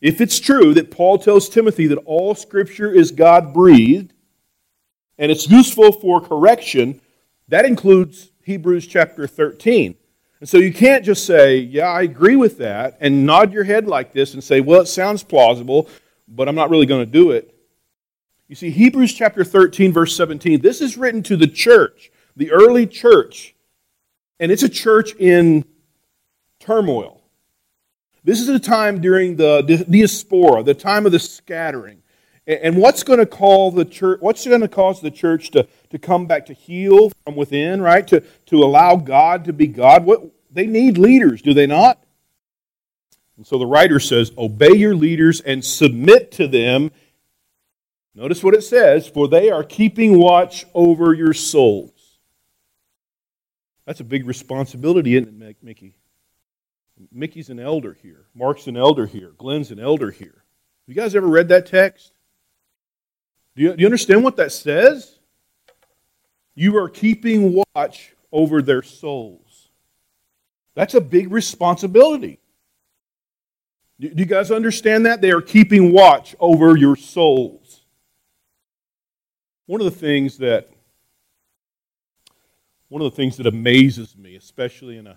If 0.00 0.20
it's 0.20 0.40
true 0.40 0.72
that 0.74 0.90
Paul 0.90 1.18
tells 1.18 1.48
Timothy 1.48 1.86
that 1.88 1.98
all 1.98 2.34
Scripture 2.34 2.90
is 2.92 3.10
God 3.10 3.52
breathed 3.52 4.12
and 5.18 5.30
it's 5.30 5.48
useful 5.48 5.92
for 5.92 6.20
correction, 6.20 7.00
that 7.48 7.66
includes 7.66 8.30
Hebrews 8.42 8.86
chapter 8.86 9.26
13. 9.26 9.94
And 10.40 10.48
so 10.48 10.56
you 10.56 10.72
can't 10.72 11.04
just 11.04 11.26
say, 11.26 11.58
Yeah, 11.58 11.88
I 11.88 12.02
agree 12.02 12.36
with 12.36 12.58
that, 12.58 12.96
and 13.00 13.26
nod 13.26 13.52
your 13.52 13.64
head 13.64 13.86
like 13.86 14.12
this 14.12 14.32
and 14.32 14.42
say, 14.42 14.60
Well, 14.60 14.80
it 14.80 14.86
sounds 14.86 15.22
plausible, 15.22 15.88
but 16.26 16.48
I'm 16.48 16.54
not 16.54 16.70
really 16.70 16.86
going 16.86 17.04
to 17.04 17.10
do 17.10 17.32
it. 17.32 17.54
You 18.48 18.56
see, 18.56 18.70
Hebrews 18.70 19.12
chapter 19.12 19.44
13, 19.44 19.92
verse 19.92 20.16
17, 20.16 20.60
this 20.60 20.80
is 20.80 20.96
written 20.96 21.22
to 21.24 21.36
the 21.36 21.46
church, 21.46 22.10
the 22.34 22.50
early 22.50 22.86
church, 22.86 23.54
and 24.40 24.50
it's 24.50 24.62
a 24.62 24.68
church 24.68 25.14
in 25.16 25.64
turmoil. 26.58 27.19
This 28.22 28.40
is 28.40 28.48
a 28.48 28.58
time 28.58 29.00
during 29.00 29.36
the 29.36 29.62
diaspora, 29.88 30.62
the 30.62 30.74
time 30.74 31.06
of 31.06 31.12
the 31.12 31.18
scattering. 31.18 32.02
And 32.46 32.76
what's 32.76 33.02
going 33.02 33.18
to 33.18 33.26
call 33.26 33.70
the 33.70 33.84
church, 33.84 34.20
what's 34.20 34.46
going 34.46 34.60
to 34.60 34.68
cause 34.68 35.00
the 35.00 35.10
church 35.10 35.50
to, 35.52 35.68
to 35.90 35.98
come 35.98 36.26
back 36.26 36.46
to 36.46 36.52
heal 36.52 37.10
from 37.24 37.36
within, 37.36 37.80
right? 37.80 38.06
To, 38.08 38.20
to 38.46 38.64
allow 38.64 38.96
God 38.96 39.44
to 39.44 39.52
be 39.52 39.66
God? 39.66 40.04
What, 40.04 40.22
they 40.50 40.66
need 40.66 40.98
leaders, 40.98 41.42
do 41.42 41.54
they 41.54 41.66
not? 41.66 42.02
And 43.36 43.46
so 43.46 43.56
the 43.58 43.66
writer 43.66 44.00
says, 44.00 44.32
Obey 44.36 44.72
your 44.72 44.94
leaders 44.94 45.40
and 45.40 45.64
submit 45.64 46.32
to 46.32 46.48
them 46.48 46.90
Notice 48.14 48.42
what 48.42 48.54
it 48.54 48.62
says 48.62 49.08
for 49.08 49.28
they 49.28 49.50
are 49.50 49.64
keeping 49.64 50.18
watch 50.18 50.66
over 50.74 51.14
your 51.14 51.32
souls. 51.32 52.18
That's 53.86 54.00
a 54.00 54.04
big 54.04 54.26
responsibility, 54.26 55.16
isn't 55.16 55.42
it, 55.42 55.56
Mickey? 55.62 55.96
Mickey's 57.12 57.50
an 57.50 57.58
elder 57.58 57.96
here. 58.02 58.26
Mark's 58.34 58.66
an 58.66 58.76
elder 58.76 59.06
here. 59.06 59.32
Glenn's 59.38 59.70
an 59.70 59.78
elder 59.78 60.10
here. 60.10 60.44
You 60.86 60.94
guys 60.94 61.14
ever 61.14 61.26
read 61.26 61.48
that 61.48 61.66
text? 61.66 62.12
Do 63.56 63.62
you, 63.62 63.74
do 63.74 63.80
you 63.80 63.86
understand 63.86 64.24
what 64.24 64.36
that 64.36 64.52
says? 64.52 65.18
You 66.54 66.76
are 66.76 66.88
keeping 66.88 67.62
watch 67.74 68.14
over 68.32 68.60
their 68.60 68.82
souls. 68.82 69.68
That's 70.74 70.94
a 70.94 71.00
big 71.00 71.30
responsibility. 71.30 72.40
Do 73.98 74.10
you 74.14 74.24
guys 74.24 74.50
understand 74.50 75.04
that? 75.06 75.20
They 75.20 75.30
are 75.30 75.42
keeping 75.42 75.92
watch 75.92 76.34
over 76.40 76.76
your 76.76 76.96
souls. 76.96 77.82
One 79.66 79.80
of 79.80 79.84
the 79.84 79.90
things 79.90 80.38
that 80.38 80.70
one 82.88 83.02
of 83.02 83.10
the 83.10 83.16
things 83.16 83.36
that 83.36 83.46
amazes 83.46 84.16
me, 84.16 84.34
especially 84.34 84.96
in 84.96 85.06
a 85.06 85.16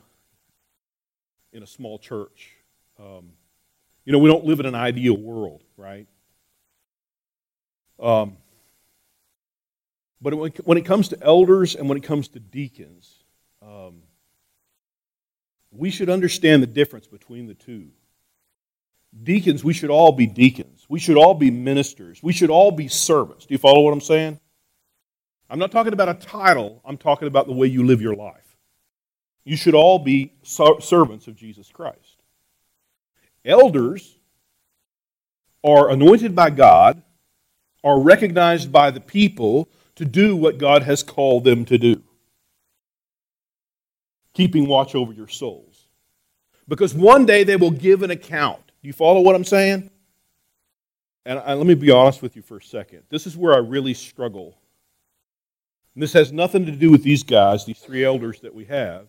in 1.53 1.63
a 1.63 1.67
small 1.67 1.99
church, 1.99 2.55
um, 2.99 3.31
you 4.05 4.11
know, 4.11 4.19
we 4.19 4.29
don't 4.29 4.45
live 4.45 4.59
in 4.59 4.65
an 4.65 4.75
ideal 4.75 5.15
world, 5.15 5.63
right? 5.77 6.07
Um, 7.99 8.37
but 10.21 10.33
when 10.65 10.77
it 10.77 10.85
comes 10.85 11.09
to 11.09 11.21
elders 11.21 11.75
and 11.75 11.87
when 11.87 11.97
it 11.97 12.03
comes 12.03 12.29
to 12.29 12.39
deacons, 12.39 13.23
um, 13.61 14.03
we 15.71 15.89
should 15.89 16.09
understand 16.09 16.63
the 16.63 16.67
difference 16.67 17.07
between 17.07 17.47
the 17.47 17.53
two. 17.53 17.89
Deacons, 19.23 19.63
we 19.63 19.73
should 19.73 19.89
all 19.89 20.11
be 20.11 20.25
deacons. 20.25 20.85
We 20.89 20.99
should 20.99 21.17
all 21.17 21.33
be 21.33 21.51
ministers. 21.51 22.21
We 22.23 22.33
should 22.33 22.49
all 22.49 22.71
be 22.71 22.87
servants. 22.87 23.45
Do 23.45 23.53
you 23.53 23.57
follow 23.57 23.81
what 23.81 23.93
I'm 23.93 24.01
saying? 24.01 24.39
I'm 25.49 25.59
not 25.59 25.71
talking 25.71 25.93
about 25.93 26.09
a 26.09 26.15
title, 26.15 26.81
I'm 26.83 26.97
talking 26.97 27.27
about 27.27 27.45
the 27.47 27.53
way 27.53 27.67
you 27.67 27.85
live 27.85 28.01
your 28.01 28.15
life. 28.15 28.42
You 29.45 29.57
should 29.57 29.75
all 29.75 29.99
be 29.99 30.33
servants 30.43 31.27
of 31.27 31.35
Jesus 31.35 31.69
Christ. 31.69 32.17
Elders 33.45 34.17
are 35.63 35.89
anointed 35.89 36.35
by 36.35 36.49
God, 36.49 37.01
are 37.83 37.99
recognized 37.99 38.71
by 38.71 38.91
the 38.91 39.01
people 39.01 39.69
to 39.95 40.05
do 40.05 40.35
what 40.35 40.57
God 40.57 40.83
has 40.83 41.03
called 41.03 41.43
them 41.43 41.65
to 41.65 41.77
do. 41.77 42.01
Keeping 44.33 44.67
watch 44.67 44.95
over 44.95 45.11
your 45.13 45.27
souls. 45.27 45.87
Because 46.67 46.93
one 46.93 47.25
day 47.25 47.43
they 47.43 47.57
will 47.57 47.71
give 47.71 48.01
an 48.01 48.11
account. 48.11 48.65
Do 48.81 48.87
you 48.87 48.93
follow 48.93 49.19
what 49.19 49.35
I'm 49.35 49.43
saying? 49.43 49.89
And 51.25 51.39
let 51.39 51.65
me 51.65 51.75
be 51.75 51.91
honest 51.91 52.21
with 52.21 52.35
you 52.35 52.41
for 52.41 52.57
a 52.57 52.63
second. 52.63 53.03
This 53.09 53.27
is 53.27 53.37
where 53.37 53.53
I 53.53 53.57
really 53.57 53.93
struggle 53.93 54.57
and 55.95 56.01
this 56.01 56.13
has 56.13 56.31
nothing 56.31 56.65
to 56.65 56.71
do 56.71 56.89
with 56.89 57.03
these 57.03 57.23
guys, 57.23 57.65
these 57.65 57.79
three 57.79 58.03
elders 58.03 58.39
that 58.39 58.53
we 58.53 58.65
have. 58.65 59.07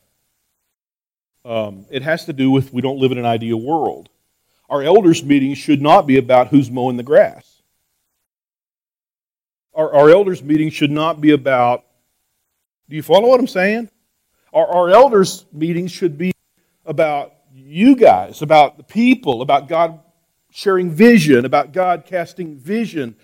Um, 1.44 1.86
it 1.90 2.02
has 2.02 2.24
to 2.26 2.32
do 2.32 2.50
with 2.50 2.72
we 2.72 2.82
don't 2.82 2.98
live 2.98 3.12
in 3.12 3.18
an 3.18 3.26
ideal 3.26 3.60
world. 3.60 4.08
Our 4.70 4.82
elders' 4.82 5.22
meetings 5.22 5.58
should 5.58 5.82
not 5.82 6.06
be 6.06 6.16
about 6.16 6.48
who's 6.48 6.70
mowing 6.70 6.96
the 6.96 7.02
grass. 7.02 7.62
Our, 9.74 9.92
our 9.92 10.10
elders' 10.10 10.42
meetings 10.42 10.72
should 10.72 10.90
not 10.90 11.20
be 11.20 11.32
about, 11.32 11.84
do 12.88 12.96
you 12.96 13.02
follow 13.02 13.28
what 13.28 13.40
I'm 13.40 13.46
saying? 13.46 13.90
Our, 14.52 14.66
our 14.66 14.90
elders' 14.90 15.44
meetings 15.52 15.92
should 15.92 16.16
be 16.16 16.32
about 16.86 17.34
you 17.52 17.96
guys, 17.96 18.40
about 18.40 18.76
the 18.76 18.82
people, 18.82 19.42
about 19.42 19.68
God 19.68 20.00
sharing 20.50 20.90
vision, 20.90 21.44
about 21.44 21.72
God 21.72 22.04
casting 22.06 22.56
vision 22.56 23.16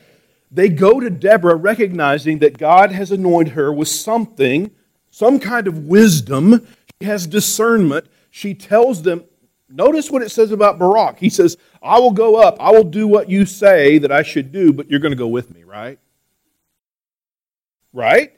they 0.50 0.68
go 0.68 0.98
to 0.98 1.10
Deborah 1.10 1.54
recognizing 1.54 2.40
that 2.40 2.58
God 2.58 2.90
has 2.90 3.12
anointed 3.12 3.54
her 3.54 3.72
with 3.72 3.88
something, 3.88 4.70
some 5.10 5.38
kind 5.38 5.68
of 5.68 5.86
wisdom. 5.86 6.66
Has 7.00 7.26
discernment. 7.26 8.06
She 8.30 8.54
tells 8.54 9.02
them, 9.02 9.24
notice 9.68 10.10
what 10.10 10.22
it 10.22 10.30
says 10.30 10.52
about 10.52 10.78
Barak. 10.78 11.18
He 11.18 11.30
says, 11.30 11.56
I 11.82 11.98
will 11.98 12.10
go 12.12 12.36
up, 12.36 12.56
I 12.60 12.70
will 12.70 12.84
do 12.84 13.08
what 13.08 13.30
you 13.30 13.46
say 13.46 13.98
that 13.98 14.12
I 14.12 14.22
should 14.22 14.52
do, 14.52 14.72
but 14.72 14.90
you're 14.90 15.00
going 15.00 15.12
to 15.12 15.16
go 15.16 15.28
with 15.28 15.52
me, 15.54 15.64
right? 15.64 15.98
Right? 17.92 18.34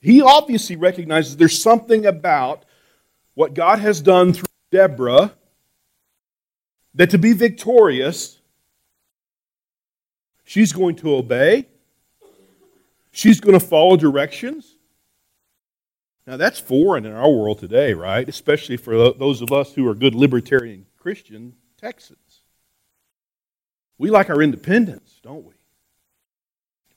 He 0.00 0.22
obviously 0.22 0.76
recognizes 0.76 1.36
there's 1.36 1.60
something 1.60 2.06
about 2.06 2.64
what 3.34 3.54
God 3.54 3.78
has 3.78 4.00
done 4.00 4.32
through 4.32 4.46
Deborah 4.70 5.32
that 6.94 7.10
to 7.10 7.18
be 7.18 7.32
victorious, 7.32 8.38
She's 10.44 10.72
going 10.72 10.96
to 10.96 11.16
obey. 11.16 11.66
She's 13.10 13.40
going 13.40 13.58
to 13.58 13.64
follow 13.64 13.96
directions. 13.96 14.73
Now, 16.26 16.36
that's 16.36 16.58
foreign 16.58 17.04
in 17.04 17.12
our 17.12 17.30
world 17.30 17.58
today, 17.58 17.92
right? 17.92 18.26
Especially 18.28 18.76
for 18.76 19.12
those 19.12 19.42
of 19.42 19.52
us 19.52 19.74
who 19.74 19.86
are 19.88 19.94
good 19.94 20.14
libertarian 20.14 20.86
Christian 20.98 21.54
Texans. 21.78 22.40
We 23.98 24.10
like 24.10 24.30
our 24.30 24.40
independence, 24.40 25.20
don't 25.22 25.44
we? 25.44 25.54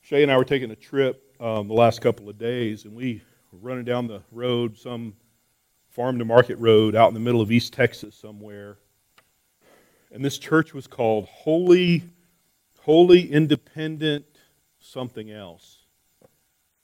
Shay 0.02 0.24
and 0.24 0.32
I 0.32 0.38
were 0.38 0.46
taking 0.46 0.72
a 0.72 0.76
trip 0.76 1.36
um, 1.42 1.68
the 1.68 1.74
last 1.74 2.02
couple 2.02 2.30
of 2.30 2.38
days, 2.38 2.86
and 2.86 2.96
we 2.96 3.22
were 3.52 3.60
running 3.60 3.84
down 3.84 4.08
the 4.08 4.22
road, 4.32 4.78
some 4.78 5.14
farm 5.90 6.20
to 6.20 6.26
market 6.26 6.58
road 6.58 6.96
out 6.96 7.10
in 7.10 7.14
the 7.14 7.20
middle 7.20 7.42
of 7.42 7.52
East 7.52 7.74
Texas 7.74 8.16
somewhere. 8.16 8.78
And 10.12 10.24
this 10.24 10.38
church 10.38 10.74
was 10.74 10.88
called 10.88 11.26
Holy 11.26 12.04
Holy, 12.88 13.30
independent, 13.30 14.26
something 14.80 15.30
else. 15.30 15.80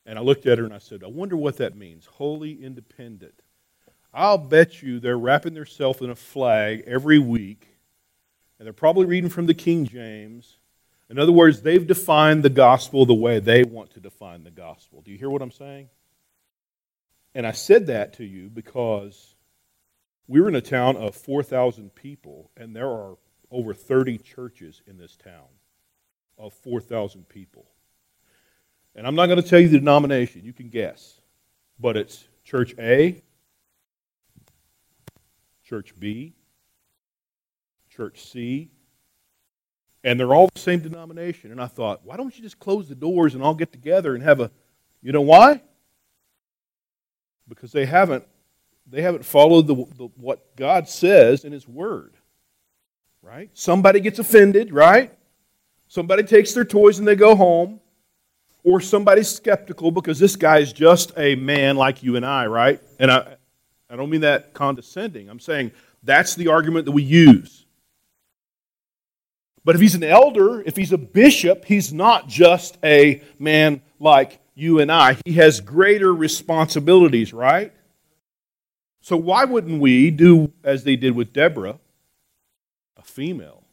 And 0.05 0.19
I 0.19 0.21
looked 0.21 0.45
at 0.45 0.57
her 0.57 0.65
and 0.65 0.73
I 0.73 0.79
said, 0.79 1.03
I 1.03 1.07
wonder 1.07 1.37
what 1.37 1.57
that 1.57 1.77
means. 1.77 2.05
Holy, 2.05 2.63
independent. 2.63 3.41
I'll 4.13 4.37
bet 4.37 4.81
you 4.83 4.99
they're 4.99 5.17
wrapping 5.17 5.53
themselves 5.53 6.01
in 6.01 6.09
a 6.09 6.15
flag 6.15 6.83
every 6.85 7.19
week, 7.19 7.67
and 8.59 8.65
they're 8.65 8.73
probably 8.73 9.05
reading 9.05 9.29
from 9.29 9.47
the 9.47 9.53
King 9.53 9.85
James. 9.85 10.57
In 11.09 11.17
other 11.17 11.31
words, 11.31 11.61
they've 11.61 11.85
defined 11.85 12.43
the 12.43 12.49
gospel 12.49 13.05
the 13.05 13.13
way 13.13 13.39
they 13.39 13.63
want 13.63 13.91
to 13.91 13.99
define 13.99 14.43
the 14.43 14.51
gospel. 14.51 15.01
Do 15.01 15.11
you 15.11 15.17
hear 15.17 15.29
what 15.29 15.41
I'm 15.41 15.51
saying? 15.51 15.89
And 17.33 17.47
I 17.47 17.51
said 17.51 17.87
that 17.87 18.13
to 18.13 18.23
you 18.23 18.49
because 18.49 19.33
we 20.27 20.39
were 20.39 20.47
in 20.47 20.55
a 20.55 20.61
town 20.61 20.95
of 20.95 21.15
4,000 21.15 21.93
people, 21.95 22.51
and 22.55 22.75
there 22.75 22.89
are 22.89 23.17
over 23.49 23.73
30 23.73 24.19
churches 24.19 24.81
in 24.85 24.97
this 24.97 25.15
town 25.15 25.49
of 26.37 26.53
4,000 26.53 27.27
people. 27.27 27.65
And 28.95 29.07
I'm 29.07 29.15
not 29.15 29.25
going 29.27 29.41
to 29.41 29.47
tell 29.47 29.59
you 29.59 29.69
the 29.69 29.79
denomination, 29.79 30.43
you 30.43 30.53
can 30.53 30.69
guess. 30.69 31.19
But 31.79 31.97
it's 31.97 32.27
Church 32.43 32.75
A, 32.77 33.21
Church 35.63 35.93
B, 35.97 36.33
Church 37.89 38.23
C, 38.31 38.69
and 40.03 40.19
they're 40.19 40.33
all 40.33 40.49
the 40.53 40.59
same 40.59 40.79
denomination. 40.79 41.51
And 41.51 41.61
I 41.61 41.67
thought, 41.67 42.01
why 42.03 42.17
don't 42.17 42.35
you 42.35 42.43
just 42.43 42.59
close 42.59 42.87
the 42.87 42.95
doors 42.95 43.35
and 43.35 43.43
all 43.43 43.55
get 43.55 43.71
together 43.71 44.13
and 44.15 44.23
have 44.23 44.39
a, 44.39 44.51
you 45.01 45.11
know 45.11 45.21
why? 45.21 45.61
Because 47.47 47.71
they 47.71 47.85
haven't, 47.85 48.25
they 48.85 49.01
haven't 49.01 49.23
followed 49.23 49.67
the, 49.67 49.75
the 49.75 50.09
what 50.17 50.55
God 50.55 50.87
says 50.89 51.45
in 51.45 51.51
His 51.51 51.67
Word. 51.67 52.13
Right? 53.21 53.49
Somebody 53.53 54.01
gets 54.01 54.19
offended, 54.19 54.73
right? 54.73 55.17
Somebody 55.87 56.23
takes 56.23 56.53
their 56.53 56.65
toys 56.65 56.99
and 56.99 57.07
they 57.07 57.15
go 57.15 57.35
home. 57.35 57.79
Or 58.63 58.79
somebody's 58.79 59.29
skeptical 59.29 59.91
because 59.91 60.19
this 60.19 60.35
guy 60.35 60.59
is 60.59 60.71
just 60.71 61.11
a 61.17 61.35
man 61.35 61.75
like 61.75 62.01
you 62.01 62.15
and 62.15 62.25
I, 62.25 62.47
right? 62.47 62.81
And 62.99 63.11
I, 63.11 63.35
I 63.89 63.95
don't 63.95 64.09
mean 64.09 64.21
that 64.21 64.53
condescending. 64.53 65.29
I'm 65.29 65.39
saying 65.39 65.71
that's 66.01 66.35
the 66.35 66.47
argument 66.47 66.85
that 66.85 66.91
we 66.91 67.03
use. 67.03 67.65
But 69.65 69.75
if 69.75 69.81
he's 69.81 69.95
an 69.95 70.03
elder, 70.03 70.61
if 70.61 70.75
he's 70.75 70.91
a 70.91 70.97
bishop, 70.97 71.65
he's 71.65 71.93
not 71.93 72.27
just 72.27 72.77
a 72.83 73.21
man 73.39 73.81
like 73.99 74.39
you 74.55 74.79
and 74.79 74.91
I. 74.91 75.17
He 75.25 75.33
has 75.33 75.61
greater 75.61 76.13
responsibilities, 76.13 77.33
right? 77.33 77.73
So 79.01 79.17
why 79.17 79.45
wouldn't 79.45 79.81
we 79.81 80.11
do 80.11 80.51
as 80.63 80.83
they 80.83 80.95
did 80.95 81.15
with 81.15 81.33
Deborah, 81.33 81.79
a 82.97 83.01
female, 83.01 83.63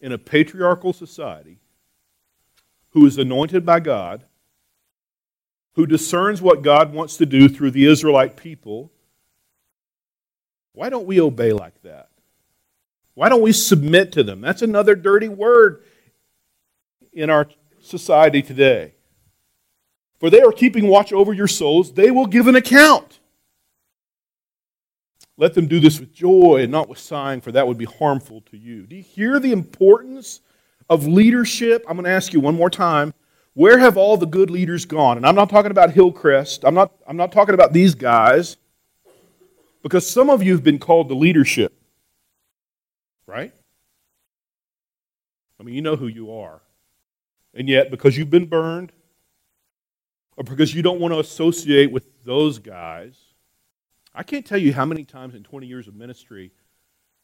in 0.00 0.12
a 0.12 0.18
patriarchal 0.18 0.92
society 0.92 1.58
who 2.96 3.04
is 3.04 3.18
anointed 3.18 3.66
by 3.66 3.78
God, 3.78 4.24
who 5.74 5.86
discerns 5.86 6.40
what 6.40 6.62
God 6.62 6.94
wants 6.94 7.18
to 7.18 7.26
do 7.26 7.46
through 7.46 7.72
the 7.72 7.84
Israelite 7.84 8.36
people? 8.38 8.90
Why 10.72 10.88
don't 10.88 11.06
we 11.06 11.20
obey 11.20 11.52
like 11.52 11.82
that? 11.82 12.08
Why 13.12 13.28
don't 13.28 13.42
we 13.42 13.52
submit 13.52 14.12
to 14.12 14.22
them? 14.22 14.40
That's 14.40 14.62
another 14.62 14.94
dirty 14.94 15.28
word 15.28 15.84
in 17.12 17.28
our 17.28 17.48
society 17.82 18.40
today. 18.40 18.94
For 20.18 20.30
they 20.30 20.40
are 20.40 20.50
keeping 20.50 20.86
watch 20.88 21.12
over 21.12 21.34
your 21.34 21.48
souls, 21.48 21.92
they 21.92 22.10
will 22.10 22.26
give 22.26 22.46
an 22.46 22.56
account. 22.56 23.20
Let 25.36 25.52
them 25.52 25.66
do 25.66 25.80
this 25.80 26.00
with 26.00 26.14
joy 26.14 26.60
and 26.62 26.72
not 26.72 26.88
with 26.88 26.98
sighing, 26.98 27.42
for 27.42 27.52
that 27.52 27.68
would 27.68 27.76
be 27.76 27.84
harmful 27.84 28.40
to 28.50 28.56
you. 28.56 28.86
Do 28.86 28.96
you 28.96 29.02
hear 29.02 29.38
the 29.38 29.52
importance 29.52 30.40
of 30.88 31.06
leadership? 31.06 31.84
I'm 31.88 31.96
going 31.96 32.04
to 32.04 32.10
ask 32.10 32.32
you 32.32 32.40
one 32.40 32.54
more 32.54 32.70
time. 32.70 33.14
Where 33.54 33.78
have 33.78 33.96
all 33.96 34.16
the 34.16 34.26
good 34.26 34.50
leaders 34.50 34.84
gone? 34.84 35.16
And 35.16 35.26
I'm 35.26 35.34
not 35.34 35.48
talking 35.48 35.70
about 35.70 35.92
Hillcrest. 35.92 36.64
I'm 36.64 36.74
not, 36.74 36.92
I'm 37.06 37.16
not 37.16 37.32
talking 37.32 37.54
about 37.54 37.72
these 37.72 37.94
guys. 37.94 38.56
Because 39.82 40.08
some 40.08 40.30
of 40.30 40.42
you 40.42 40.52
have 40.52 40.64
been 40.64 40.78
called 40.78 41.08
to 41.08 41.14
leadership. 41.14 41.72
Right? 43.26 43.52
I 45.58 45.62
mean, 45.62 45.74
you 45.74 45.82
know 45.82 45.96
who 45.96 46.06
you 46.06 46.32
are. 46.32 46.60
And 47.54 47.68
yet, 47.68 47.90
because 47.90 48.16
you've 48.16 48.30
been 48.30 48.46
burned, 48.46 48.92
or 50.36 50.44
because 50.44 50.74
you 50.74 50.82
don't 50.82 51.00
want 51.00 51.14
to 51.14 51.20
associate 51.20 51.90
with 51.90 52.06
those 52.24 52.58
guys, 52.58 53.16
I 54.14 54.22
can't 54.22 54.44
tell 54.44 54.58
you 54.58 54.72
how 54.72 54.84
many 54.84 55.04
times 55.04 55.34
in 55.34 55.42
20 55.42 55.66
years 55.66 55.88
of 55.88 55.94
ministry, 55.94 56.52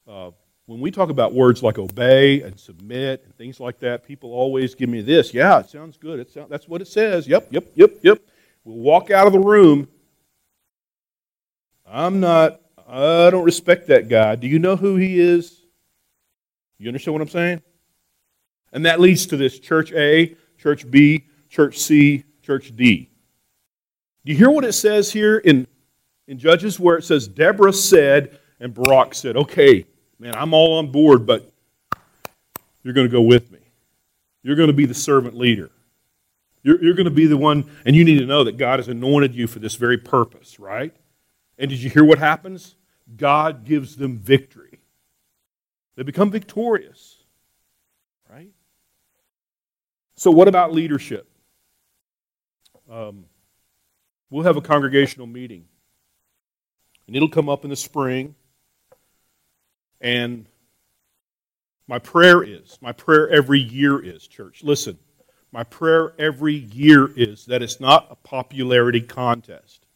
uh, 0.09 0.31
when 0.67 0.81
we 0.81 0.91
talk 0.91 1.11
about 1.11 1.35
words 1.35 1.63
like 1.63 1.79
obey 1.79 2.43
and 2.43 2.59
submit 2.59 3.25
and 3.25 3.35
things 3.37 3.59
like 3.59 3.81
that, 3.81 4.07
people 4.07 4.33
always 4.33 4.75
give 4.75 4.89
me 4.89 5.01
this. 5.01 5.35
Yeah, 5.35 5.59
it 5.61 5.71
sounds 5.71 5.97
good. 5.97 6.21
It 6.21 6.31
sound, 6.31 6.51
that's 6.51 6.69
what 6.69 6.81
it 6.81 6.89
says. 6.89 7.27
Yep, 7.27 7.49
yep, 7.51 7.65
yep, 7.75 7.91
yep. 8.03 8.21
We'll 8.65 8.77
walk 8.77 9.11
out 9.11 9.27
of 9.27 9.33
the 9.33 9.41
room. 9.41 9.89
I'm 11.87 12.21
not, 12.21 12.61
I 12.89 13.31
don't 13.31 13.45
respect 13.45 13.89
that 13.89 14.09
guy. 14.09 14.37
Do 14.37 14.47
you 14.47 14.59
know 14.59 14.77
who 14.77 14.97
he 14.97 15.19
is? 15.19 15.61
You 16.79 16.89
understand 16.89 17.15
what 17.15 17.23
I'm 17.23 17.29
saying? 17.29 17.63
And 18.73 18.87
that 18.87 19.01
leads 19.01 19.27
to 19.27 19.37
this 19.37 19.59
church 19.59 19.93
A, 19.93 20.37
church 20.59 20.91
B, 20.91 21.27
church 21.49 21.79
C, 21.79 22.25
church 22.43 22.75
D. 22.75 23.11
Do 24.25 24.33
you 24.33 24.39
hear 24.39 24.51
what 24.51 24.65
it 24.65 24.73
says 24.73 25.13
here 25.13 25.39
in, 25.39 25.67
in 26.29 26.39
Judges 26.39 26.79
where 26.79 26.97
it 26.97 27.03
says, 27.03 27.27
Deborah 27.27 27.73
said, 27.73 28.39
and 28.61 28.73
Barak 28.73 29.15
said, 29.15 29.37
okay, 29.37 29.87
man, 30.23 30.37
I'm 30.37 30.55
all 30.55 30.79
on 30.79 30.93
board, 30.93 31.27
but 31.27 31.53
you're 32.85 32.95
going 32.95 33.09
to 33.09 33.13
go 33.13 33.23
with 33.23 33.51
me. 33.51 33.59
You're 34.45 34.55
going 34.55 34.69
to 34.69 34.73
be 34.73 34.87
the 34.87 34.95
servant 34.95 35.37
leader. 35.37 35.71
You're, 36.63 36.83
you're 36.83 36.95
going 36.95 37.07
to 37.07 37.11
be 37.11 37.27
the 37.27 37.37
one, 37.37 37.69
and 37.85 37.97
you 37.97 38.05
need 38.05 38.21
to 38.21 38.27
know 38.27 38.45
that 38.45 38.57
God 38.57 38.79
has 38.79 38.87
anointed 38.87 39.35
you 39.35 39.49
for 39.49 39.59
this 39.59 39.75
very 39.75 39.99
purpose, 39.99 40.61
right? 40.61 40.95
And 41.59 41.69
did 41.69 41.83
you 41.83 41.91
hear 41.91 42.05
what 42.05 42.21
happens? 42.21 42.77
God 43.17 43.65
gives 43.65 43.97
them 43.97 44.17
victory. 44.17 44.79
They 45.97 46.05
become 46.05 46.31
victorious. 46.31 47.25
Right? 48.31 48.51
So, 50.15 50.31
what 50.31 50.47
about 50.47 50.73
leadership? 50.73 51.29
Um, 52.89 53.25
we'll 54.31 54.45
have 54.45 54.57
a 54.57 54.61
congregational 54.61 55.27
meeting, 55.27 55.65
and 57.09 57.17
it'll 57.17 57.29
come 57.29 57.49
up 57.49 57.65
in 57.65 57.71
the 57.71 57.77
spring. 57.77 58.37
And 60.03 60.47
my 61.87 62.01
prayer 62.01 62.43
is, 62.43 62.77
my 62.83 62.93
prayer 62.93 63.31
every 63.31 63.61
year 63.61 64.05
is, 64.05 64.27
church, 64.27 64.63
listen, 64.63 64.99
my 65.53 65.63
prayer 65.63 66.15
every 66.19 66.55
year 66.55 67.11
is 67.17 67.47
that 67.47 67.63
it's 67.63 67.81
not 67.81 68.09
a 68.11 68.17
popularity 68.17 69.01
contest. 69.01 69.87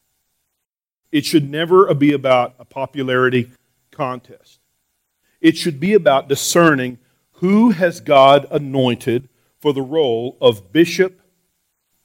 It 1.10 1.24
should 1.24 1.50
never 1.50 1.92
be 1.94 2.12
about 2.12 2.54
a 2.58 2.64
popularity 2.64 3.50
contest. 3.90 4.60
It 5.40 5.56
should 5.56 5.80
be 5.80 5.94
about 5.94 6.28
discerning 6.28 6.98
who 7.32 7.70
has 7.70 8.00
God 8.00 8.46
anointed 8.50 9.28
for 9.58 9.72
the 9.72 9.82
role 9.82 10.36
of 10.40 10.72
bishop, 10.72 11.20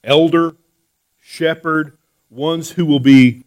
elder, 0.03 0.55
shepherd, 1.19 1.97
ones 2.29 2.71
who 2.71 2.85
will 2.85 2.99
be 2.99 3.43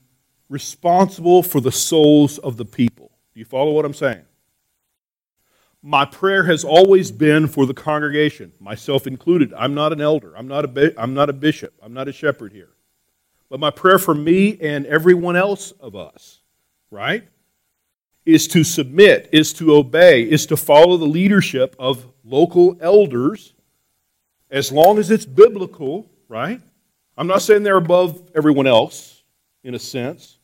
responsible 0.49 1.43
for 1.43 1.61
the 1.61 1.73
souls 1.73 2.39
of 2.39 2.57
the 2.57 2.65
people. 2.65 3.11
Do 3.33 3.41
you 3.41 3.47
follow 3.47 3.73
what 3.73 3.85
I'm 3.85 3.95
saying? 3.95 4.23
My 5.87 6.07
prayer 6.07 6.45
has 6.45 6.65
always 6.65 7.11
been 7.11 7.47
for 7.47 7.67
the 7.67 7.75
congregation, 7.75 8.53
myself 8.59 9.07
included. 9.07 9.53
I'm 9.53 9.75
not 9.75 9.93
an 9.93 10.01
elder. 10.01 10.35
I'm 10.35 10.49
not 10.49 10.65
a, 10.65 10.95
I'm 10.99 11.13
not 11.13 11.29
a 11.29 11.35
bishop. 11.35 11.75
I'm 11.83 11.93
not 11.93 12.09
a 12.09 12.13
shepherd 12.13 12.53
here. 12.53 12.71
But 13.51 13.61
my 13.61 13.71
prayer 13.71 13.99
for 13.99 14.15
me 14.15 14.59
and 14.63 14.87
everyone 14.87 15.37
else 15.37 15.73
of 15.73 15.95
us, 15.95 16.41
right, 16.91 17.29
is 18.25 18.49
to 18.49 18.65
submit, 18.65 19.29
is 19.31 19.53
to 19.53 19.75
obey, 19.75 20.23
is 20.23 20.47
to 20.47 20.57
follow 20.57 20.97
the 20.97 21.05
leadership 21.05 21.77
of 21.79 22.07
local 22.25 22.79
elders 22.81 23.53
as 24.51 24.73
long 24.73 24.97
as 24.97 25.11
it's 25.11 25.27
biblical, 25.27 26.11
right? 26.31 26.63
I'm 27.19 27.27
not 27.27 27.43
saying 27.43 27.63
they're 27.63 27.77
above 27.77 28.31
everyone 28.35 28.67
else 28.67 29.23
in 29.63 29.75
a 29.75 29.79
sense, 29.79 30.39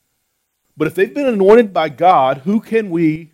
but 0.77 0.87
if 0.87 0.95
they've 0.95 1.15
been 1.15 1.29
anointed 1.29 1.73
by 1.73 1.89
God, 1.89 2.43
who 2.45 2.61
can 2.61 2.91
we, 2.91 3.33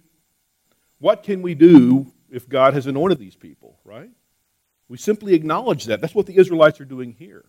what 0.98 1.22
can 1.22 1.42
we 1.42 1.54
do 1.54 2.12
if 2.30 2.48
God 2.48 2.74
has 2.74 2.86
anointed 2.86 3.18
these 3.18 3.36
people, 3.36 3.78
right? 3.84 4.10
We 4.88 4.96
simply 4.98 5.34
acknowledge 5.34 5.84
that. 5.86 6.00
That's 6.00 6.14
what 6.14 6.26
the 6.26 6.36
Israelites 6.36 6.80
are 6.80 6.84
doing 6.84 7.12
here. 7.12 7.44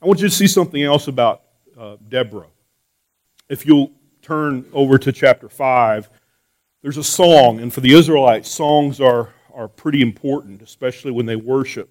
I 0.00 0.06
want 0.06 0.20
you 0.20 0.28
to 0.28 0.34
see 0.34 0.46
something 0.46 0.82
else 0.82 1.08
about 1.08 1.42
uh, 1.78 1.96
Deborah. 2.08 2.48
If 3.48 3.66
you'll 3.66 3.92
turn 4.22 4.66
over 4.72 4.98
to 4.98 5.12
chapter 5.12 5.48
5, 5.48 6.10
there's 6.82 6.96
a 6.96 7.04
song, 7.04 7.60
and 7.60 7.72
for 7.72 7.80
the 7.80 7.92
Israelites, 7.92 8.48
songs 8.48 9.00
are, 9.00 9.30
are 9.54 9.68
pretty 9.68 10.02
important, 10.02 10.62
especially 10.62 11.12
when 11.12 11.26
they 11.26 11.36
worship. 11.36 11.90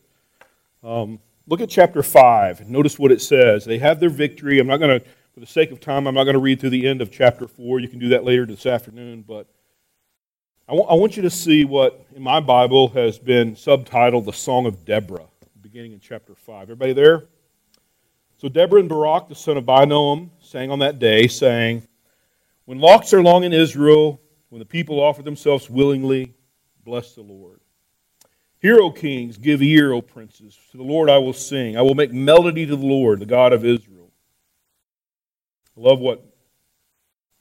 Um, 0.83 1.19
look 1.47 1.61
at 1.61 1.69
chapter 1.69 2.03
5. 2.03 2.69
Notice 2.69 2.99
what 2.99 3.11
it 3.11 3.21
says. 3.21 3.65
They 3.65 3.79
have 3.79 3.99
their 3.99 4.09
victory. 4.09 4.59
I'm 4.59 4.67
not 4.67 4.77
going 4.77 4.99
to, 4.99 5.05
for 5.33 5.39
the 5.39 5.45
sake 5.45 5.71
of 5.71 5.79
time, 5.79 6.07
I'm 6.07 6.15
not 6.15 6.23
going 6.23 6.35
to 6.35 6.39
read 6.39 6.59
through 6.59 6.69
the 6.71 6.87
end 6.87 7.01
of 7.01 7.11
chapter 7.11 7.47
4. 7.47 7.79
You 7.79 7.87
can 7.87 7.99
do 7.99 8.09
that 8.09 8.23
later 8.23 8.45
this 8.45 8.65
afternoon, 8.65 9.23
but 9.27 9.47
I, 10.67 10.71
w- 10.71 10.89
I 10.89 10.95
want 10.95 11.15
you 11.15 11.21
to 11.21 11.29
see 11.29 11.63
what 11.63 12.03
in 12.15 12.23
my 12.23 12.39
Bible 12.39 12.87
has 12.89 13.19
been 13.19 13.53
subtitled 13.53 14.25
the 14.25 14.33
Song 14.33 14.65
of 14.65 14.83
Deborah, 14.83 15.27
beginning 15.61 15.91
in 15.91 15.99
chapter 15.99 16.33
5. 16.33 16.63
Everybody 16.63 16.91
there? 16.93 17.25
So 18.37 18.49
Deborah 18.49 18.79
and 18.79 18.89
Barak, 18.89 19.29
the 19.29 19.35
son 19.35 19.57
of 19.57 19.65
Abinoam, 19.65 20.31
sang 20.41 20.71
on 20.71 20.79
that 20.79 20.97
day, 20.97 21.27
saying, 21.27 21.83
when 22.65 22.79
locks 22.79 23.13
are 23.13 23.21
long 23.21 23.43
in 23.43 23.53
Israel, 23.53 24.19
when 24.49 24.57
the 24.57 24.65
people 24.65 24.99
offer 24.99 25.21
themselves 25.21 25.69
willingly, 25.69 26.33
bless 26.83 27.13
the 27.13 27.21
Lord. 27.21 27.59
Hear, 28.59 28.79
O 28.79 28.89
kings, 28.89 29.37
give 29.37 29.61
ear, 29.61 29.93
O 29.93 30.01
princes. 30.01 30.57
To 30.71 30.77
the 30.77 30.83
Lord 30.83 31.11
I 31.11 31.19
will 31.19 31.33
sing. 31.33 31.77
I 31.77 31.83
will 31.83 31.93
make 31.93 32.11
melody 32.11 32.65
to 32.65 32.75
the 32.75 32.83
Lord, 32.83 33.19
the 33.19 33.27
God 33.27 33.53
of 33.53 33.63
Israel. 33.63 34.09
I 35.77 35.81
love 35.81 35.99
what 35.99 36.25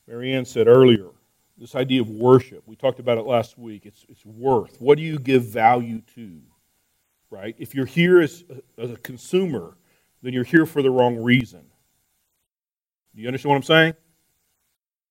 Marianne 0.07 0.45
said 0.45 0.69
earlier. 0.69 1.09
This 1.65 1.75
idea 1.75 2.03
of 2.03 2.11
worship. 2.11 2.63
We 2.67 2.77
talked 2.77 3.01
about 3.01 3.17
it 3.17 3.25
last 3.25 3.57
week. 3.57 3.87
It's, 3.87 4.05
it's 4.11 4.23
worth. 4.27 4.77
What 4.83 4.99
do 4.99 5.03
you 5.03 5.19
give 5.19 5.47
value 5.47 6.03
to? 6.15 6.43
Right? 7.31 7.57
If 7.59 7.75
you're 7.75 7.87
here 7.87 8.21
as 8.21 8.45
a, 8.51 8.83
as 8.83 8.91
a 8.91 8.99
consumer, 8.99 9.79
then 10.21 10.35
you're 10.35 10.45
here 10.45 10.67
for 10.67 10.83
the 10.83 10.91
wrong 10.91 11.17
reason. 11.17 11.63
Do 13.17 13.23
you 13.23 13.29
understand 13.29 13.49
what 13.49 13.57
I'm 13.57 13.63
saying? 13.63 13.95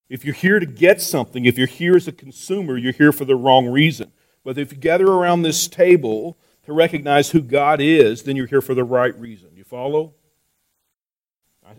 If 0.10 0.24
you're 0.24 0.36
here 0.36 0.60
to 0.60 0.68
get 0.68 1.02
something, 1.02 1.46
if 1.46 1.58
you're 1.58 1.66
here 1.66 1.96
as 1.96 2.08
a 2.08 2.12
consumer, 2.12 2.78
you're 2.78 2.94
here 2.94 3.12
for 3.12 3.26
the 3.26 3.36
wrong 3.36 3.66
reason. 3.66 4.12
But 4.44 4.60
if 4.60 4.72
you 4.72 4.78
gather 4.78 5.08
around 5.08 5.42
this 5.42 5.68
table 5.68 6.38
to 6.68 6.74
recognize 6.74 7.32
who 7.32 7.42
God 7.42 7.82
is, 7.82 8.22
then 8.22 8.36
you're 8.36 8.46
here 8.46 8.62
for 8.62 8.76
the 8.76 8.84
right 8.84 9.20
reason. 9.20 9.56
You 9.56 9.64
follow? 9.64 10.14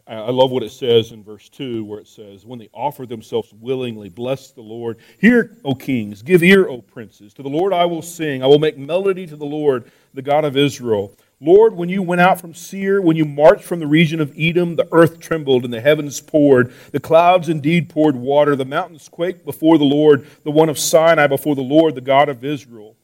I, 0.06 0.14
I 0.14 0.30
love 0.30 0.50
what 0.50 0.62
it 0.62 0.72
says 0.72 1.12
in 1.12 1.22
verse 1.22 1.48
2, 1.48 1.84
where 1.84 2.00
it 2.00 2.08
says, 2.08 2.46
When 2.46 2.58
they 2.58 2.70
offer 2.72 3.06
themselves 3.06 3.52
willingly, 3.52 4.08
bless 4.08 4.50
the 4.50 4.62
Lord. 4.62 4.98
Hear, 5.18 5.56
O 5.64 5.74
kings, 5.74 6.22
give 6.22 6.42
ear, 6.42 6.68
O 6.68 6.80
princes. 6.80 7.34
To 7.34 7.42
the 7.42 7.48
Lord 7.48 7.72
I 7.72 7.84
will 7.84 8.02
sing. 8.02 8.42
I 8.42 8.46
will 8.46 8.58
make 8.58 8.78
melody 8.78 9.26
to 9.26 9.36
the 9.36 9.44
Lord, 9.44 9.90
the 10.14 10.22
God 10.22 10.44
of 10.44 10.56
Israel. 10.56 11.14
Lord, 11.40 11.74
when 11.74 11.90
you 11.90 12.02
went 12.02 12.22
out 12.22 12.40
from 12.40 12.54
Seir, 12.54 13.02
when 13.02 13.16
you 13.16 13.26
marched 13.26 13.64
from 13.64 13.80
the 13.80 13.86
region 13.86 14.20
of 14.20 14.32
Edom, 14.38 14.76
the 14.76 14.88
earth 14.92 15.20
trembled 15.20 15.64
and 15.64 15.74
the 15.74 15.80
heavens 15.80 16.20
poured. 16.20 16.72
The 16.92 17.00
clouds 17.00 17.48
indeed 17.50 17.90
poured 17.90 18.16
water. 18.16 18.56
The 18.56 18.64
mountains 18.64 19.08
quaked 19.10 19.44
before 19.44 19.76
the 19.76 19.84
Lord, 19.84 20.26
the 20.44 20.50
one 20.50 20.70
of 20.70 20.78
Sinai 20.78 21.26
before 21.26 21.54
the 21.54 21.62
Lord, 21.62 21.94
the 21.94 22.00
God 22.00 22.30
of 22.30 22.44
Israel. 22.44 22.96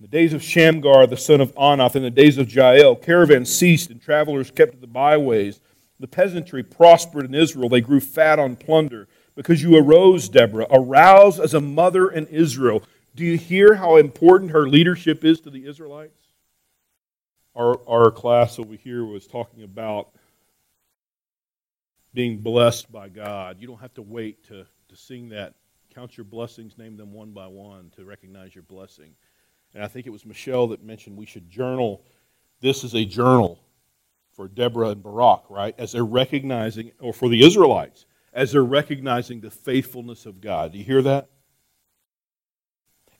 In 0.00 0.04
the 0.04 0.08
days 0.08 0.32
of 0.32 0.42
Shamgar, 0.42 1.06
the 1.06 1.16
son 1.16 1.40
of 1.40 1.54
Anath, 1.54 1.96
in 1.96 2.02
the 2.02 2.10
days 2.10 2.38
of 2.38 2.50
Jael, 2.50 2.96
caravans 2.96 3.54
ceased 3.54 3.90
and 3.90 4.00
travelers 4.00 4.50
kept 4.50 4.80
the 4.80 4.86
byways. 4.86 5.60
The 6.04 6.08
peasantry 6.08 6.62
prospered 6.62 7.24
in 7.24 7.34
Israel. 7.34 7.70
They 7.70 7.80
grew 7.80 7.98
fat 7.98 8.38
on 8.38 8.56
plunder. 8.56 9.08
Because 9.34 9.62
you 9.62 9.74
arose, 9.74 10.28
Deborah, 10.28 10.66
aroused 10.70 11.40
as 11.40 11.54
a 11.54 11.62
mother 11.62 12.10
in 12.10 12.26
Israel. 12.26 12.82
Do 13.16 13.24
you 13.24 13.38
hear 13.38 13.76
how 13.76 13.96
important 13.96 14.50
her 14.50 14.68
leadership 14.68 15.24
is 15.24 15.40
to 15.40 15.50
the 15.50 15.64
Israelites? 15.64 16.20
Our, 17.56 17.80
our 17.88 18.10
class 18.10 18.58
over 18.58 18.74
here 18.74 19.02
was 19.06 19.26
talking 19.26 19.62
about 19.62 20.10
being 22.12 22.36
blessed 22.36 22.92
by 22.92 23.08
God. 23.08 23.56
You 23.58 23.66
don't 23.66 23.80
have 23.80 23.94
to 23.94 24.02
wait 24.02 24.44
to, 24.48 24.66
to 24.90 24.96
sing 24.96 25.30
that. 25.30 25.54
Count 25.94 26.18
your 26.18 26.24
blessings, 26.24 26.76
name 26.76 26.98
them 26.98 27.14
one 27.14 27.30
by 27.30 27.46
one 27.46 27.90
to 27.96 28.04
recognize 28.04 28.54
your 28.54 28.64
blessing. 28.64 29.14
And 29.72 29.82
I 29.82 29.88
think 29.88 30.06
it 30.06 30.10
was 30.10 30.26
Michelle 30.26 30.66
that 30.66 30.84
mentioned 30.84 31.16
we 31.16 31.24
should 31.24 31.48
journal. 31.48 32.02
This 32.60 32.84
is 32.84 32.94
a 32.94 33.06
journal 33.06 33.58
for 34.34 34.48
Deborah 34.48 34.90
and 34.90 35.02
Barak, 35.02 35.44
right? 35.48 35.74
As 35.78 35.92
they're 35.92 36.04
recognizing, 36.04 36.92
or 37.00 37.12
for 37.12 37.28
the 37.28 37.44
Israelites, 37.44 38.06
as 38.32 38.52
they're 38.52 38.62
recognizing 38.62 39.40
the 39.40 39.50
faithfulness 39.50 40.26
of 40.26 40.40
God. 40.40 40.72
Do 40.72 40.78
you 40.78 40.84
hear 40.84 41.02
that? 41.02 41.28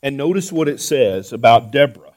And 0.02 0.16
notice 0.16 0.52
what 0.52 0.68
it 0.68 0.80
says 0.80 1.32
about 1.32 1.70
Deborah. 1.70 2.14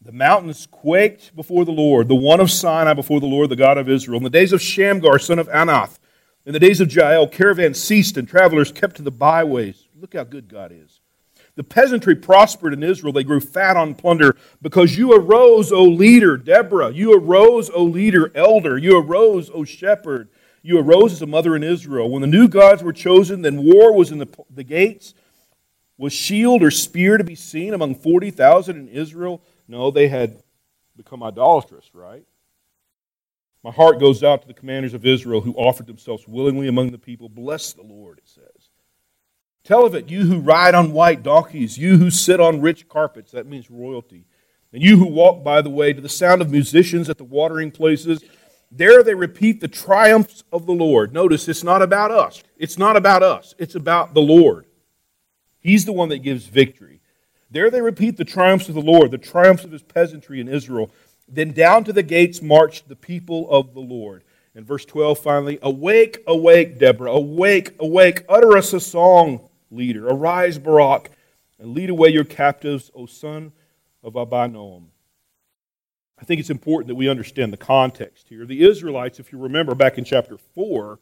The 0.00 0.12
mountains 0.12 0.68
quaked 0.70 1.34
before 1.34 1.64
the 1.64 1.72
Lord, 1.72 2.06
the 2.06 2.14
one 2.14 2.38
of 2.38 2.50
Sinai 2.50 2.94
before 2.94 3.18
the 3.18 3.26
Lord, 3.26 3.48
the 3.48 3.56
God 3.56 3.76
of 3.76 3.88
Israel. 3.88 4.18
In 4.18 4.24
the 4.24 4.30
days 4.30 4.52
of 4.52 4.62
Shamgar, 4.62 5.18
son 5.18 5.38
of 5.38 5.48
Anath, 5.48 5.98
in 6.44 6.52
the 6.52 6.60
days 6.60 6.80
of 6.80 6.94
Jael, 6.94 7.26
caravans 7.26 7.82
ceased 7.82 8.16
and 8.16 8.28
travelers 8.28 8.70
kept 8.70 8.96
to 8.96 9.02
the 9.02 9.10
byways. 9.10 9.88
Look 9.98 10.14
how 10.14 10.22
good 10.22 10.48
God 10.48 10.70
is. 10.70 11.00
The 11.56 11.64
peasantry 11.64 12.14
prospered 12.14 12.74
in 12.74 12.82
Israel. 12.82 13.12
They 13.12 13.24
grew 13.24 13.40
fat 13.40 13.76
on 13.76 13.94
plunder 13.94 14.36
because 14.60 14.96
you 14.96 15.14
arose, 15.14 15.72
O 15.72 15.82
leader, 15.82 16.36
Deborah. 16.36 16.92
You 16.92 17.18
arose, 17.18 17.70
O 17.70 17.82
leader, 17.82 18.30
elder. 18.34 18.76
You 18.76 19.00
arose, 19.00 19.50
O 19.52 19.64
shepherd. 19.64 20.28
You 20.62 20.78
arose 20.78 21.14
as 21.14 21.22
a 21.22 21.26
mother 21.26 21.56
in 21.56 21.62
Israel. 21.62 22.10
When 22.10 22.20
the 22.20 22.28
new 22.28 22.46
gods 22.46 22.82
were 22.82 22.92
chosen, 22.92 23.40
then 23.40 23.64
war 23.64 23.94
was 23.94 24.12
in 24.12 24.18
the, 24.18 24.28
the 24.50 24.64
gates. 24.64 25.14
Was 25.96 26.12
shield 26.12 26.62
or 26.62 26.70
spear 26.70 27.16
to 27.16 27.24
be 27.24 27.34
seen 27.34 27.72
among 27.72 27.94
40,000 27.94 28.76
in 28.76 28.88
Israel? 28.88 29.42
No, 29.66 29.90
they 29.90 30.08
had 30.08 30.42
become 30.94 31.22
idolatrous, 31.22 31.90
right? 31.94 32.24
My 33.62 33.70
heart 33.70 33.98
goes 33.98 34.22
out 34.22 34.42
to 34.42 34.48
the 34.48 34.54
commanders 34.54 34.92
of 34.92 35.06
Israel 35.06 35.40
who 35.40 35.54
offered 35.54 35.86
themselves 35.86 36.28
willingly 36.28 36.68
among 36.68 36.90
the 36.90 36.98
people. 36.98 37.28
Bless 37.28 37.72
the 37.72 37.82
Lord, 37.82 38.18
it 38.18 38.28
says. 38.28 38.65
Tell 39.66 39.84
of 39.84 39.96
it, 39.96 40.08
you 40.08 40.22
who 40.22 40.38
ride 40.38 40.76
on 40.76 40.92
white 40.92 41.24
donkeys, 41.24 41.76
you 41.76 41.98
who 41.98 42.08
sit 42.08 42.38
on 42.38 42.60
rich 42.60 42.88
carpets, 42.88 43.32
that 43.32 43.48
means 43.48 43.68
royalty, 43.68 44.24
and 44.72 44.80
you 44.80 44.96
who 44.96 45.06
walk 45.06 45.42
by 45.42 45.60
the 45.60 45.70
way 45.70 45.92
to 45.92 46.00
the 46.00 46.08
sound 46.08 46.40
of 46.40 46.52
musicians 46.52 47.10
at 47.10 47.18
the 47.18 47.24
watering 47.24 47.72
places. 47.72 48.22
There 48.70 49.02
they 49.02 49.14
repeat 49.14 49.60
the 49.60 49.66
triumphs 49.66 50.44
of 50.52 50.66
the 50.66 50.72
Lord. 50.72 51.12
Notice 51.12 51.48
it's 51.48 51.64
not 51.64 51.82
about 51.82 52.12
us. 52.12 52.44
It's 52.56 52.78
not 52.78 52.96
about 52.96 53.24
us. 53.24 53.56
It's 53.58 53.74
about 53.74 54.14
the 54.14 54.22
Lord. 54.22 54.66
He's 55.58 55.84
the 55.84 55.92
one 55.92 56.10
that 56.10 56.18
gives 56.18 56.46
victory. 56.46 57.00
There 57.50 57.68
they 57.68 57.82
repeat 57.82 58.18
the 58.18 58.24
triumphs 58.24 58.68
of 58.68 58.76
the 58.76 58.80
Lord, 58.80 59.10
the 59.10 59.18
triumphs 59.18 59.64
of 59.64 59.72
his 59.72 59.82
peasantry 59.82 60.38
in 60.38 60.46
Israel. 60.46 60.92
Then 61.26 61.50
down 61.50 61.82
to 61.84 61.92
the 61.92 62.04
gates 62.04 62.40
marched 62.40 62.88
the 62.88 62.94
people 62.94 63.50
of 63.50 63.74
the 63.74 63.80
Lord. 63.80 64.22
And 64.54 64.64
verse 64.64 64.84
12 64.84 65.18
finally, 65.18 65.58
Awake, 65.60 66.22
awake, 66.28 66.78
Deborah, 66.78 67.10
awake, 67.10 67.72
awake, 67.80 68.24
utter 68.28 68.56
us 68.56 68.72
a 68.72 68.78
song, 68.78 69.40
leader. 69.70 70.06
Arise, 70.06 70.58
Barak, 70.58 71.10
and 71.58 71.74
lead 71.74 71.90
away 71.90 72.08
your 72.08 72.24
captives, 72.24 72.90
O 72.94 73.06
son 73.06 73.52
of 74.02 74.14
Abinoam. 74.14 74.86
I 76.18 76.24
think 76.24 76.40
it's 76.40 76.50
important 76.50 76.88
that 76.88 76.94
we 76.94 77.08
understand 77.08 77.52
the 77.52 77.58
context 77.58 78.28
here. 78.28 78.46
The 78.46 78.64
Israelites, 78.64 79.20
if 79.20 79.32
you 79.32 79.38
remember 79.38 79.74
back 79.74 79.98
in 79.98 80.04
chapter 80.04 80.38
4, 80.38 80.98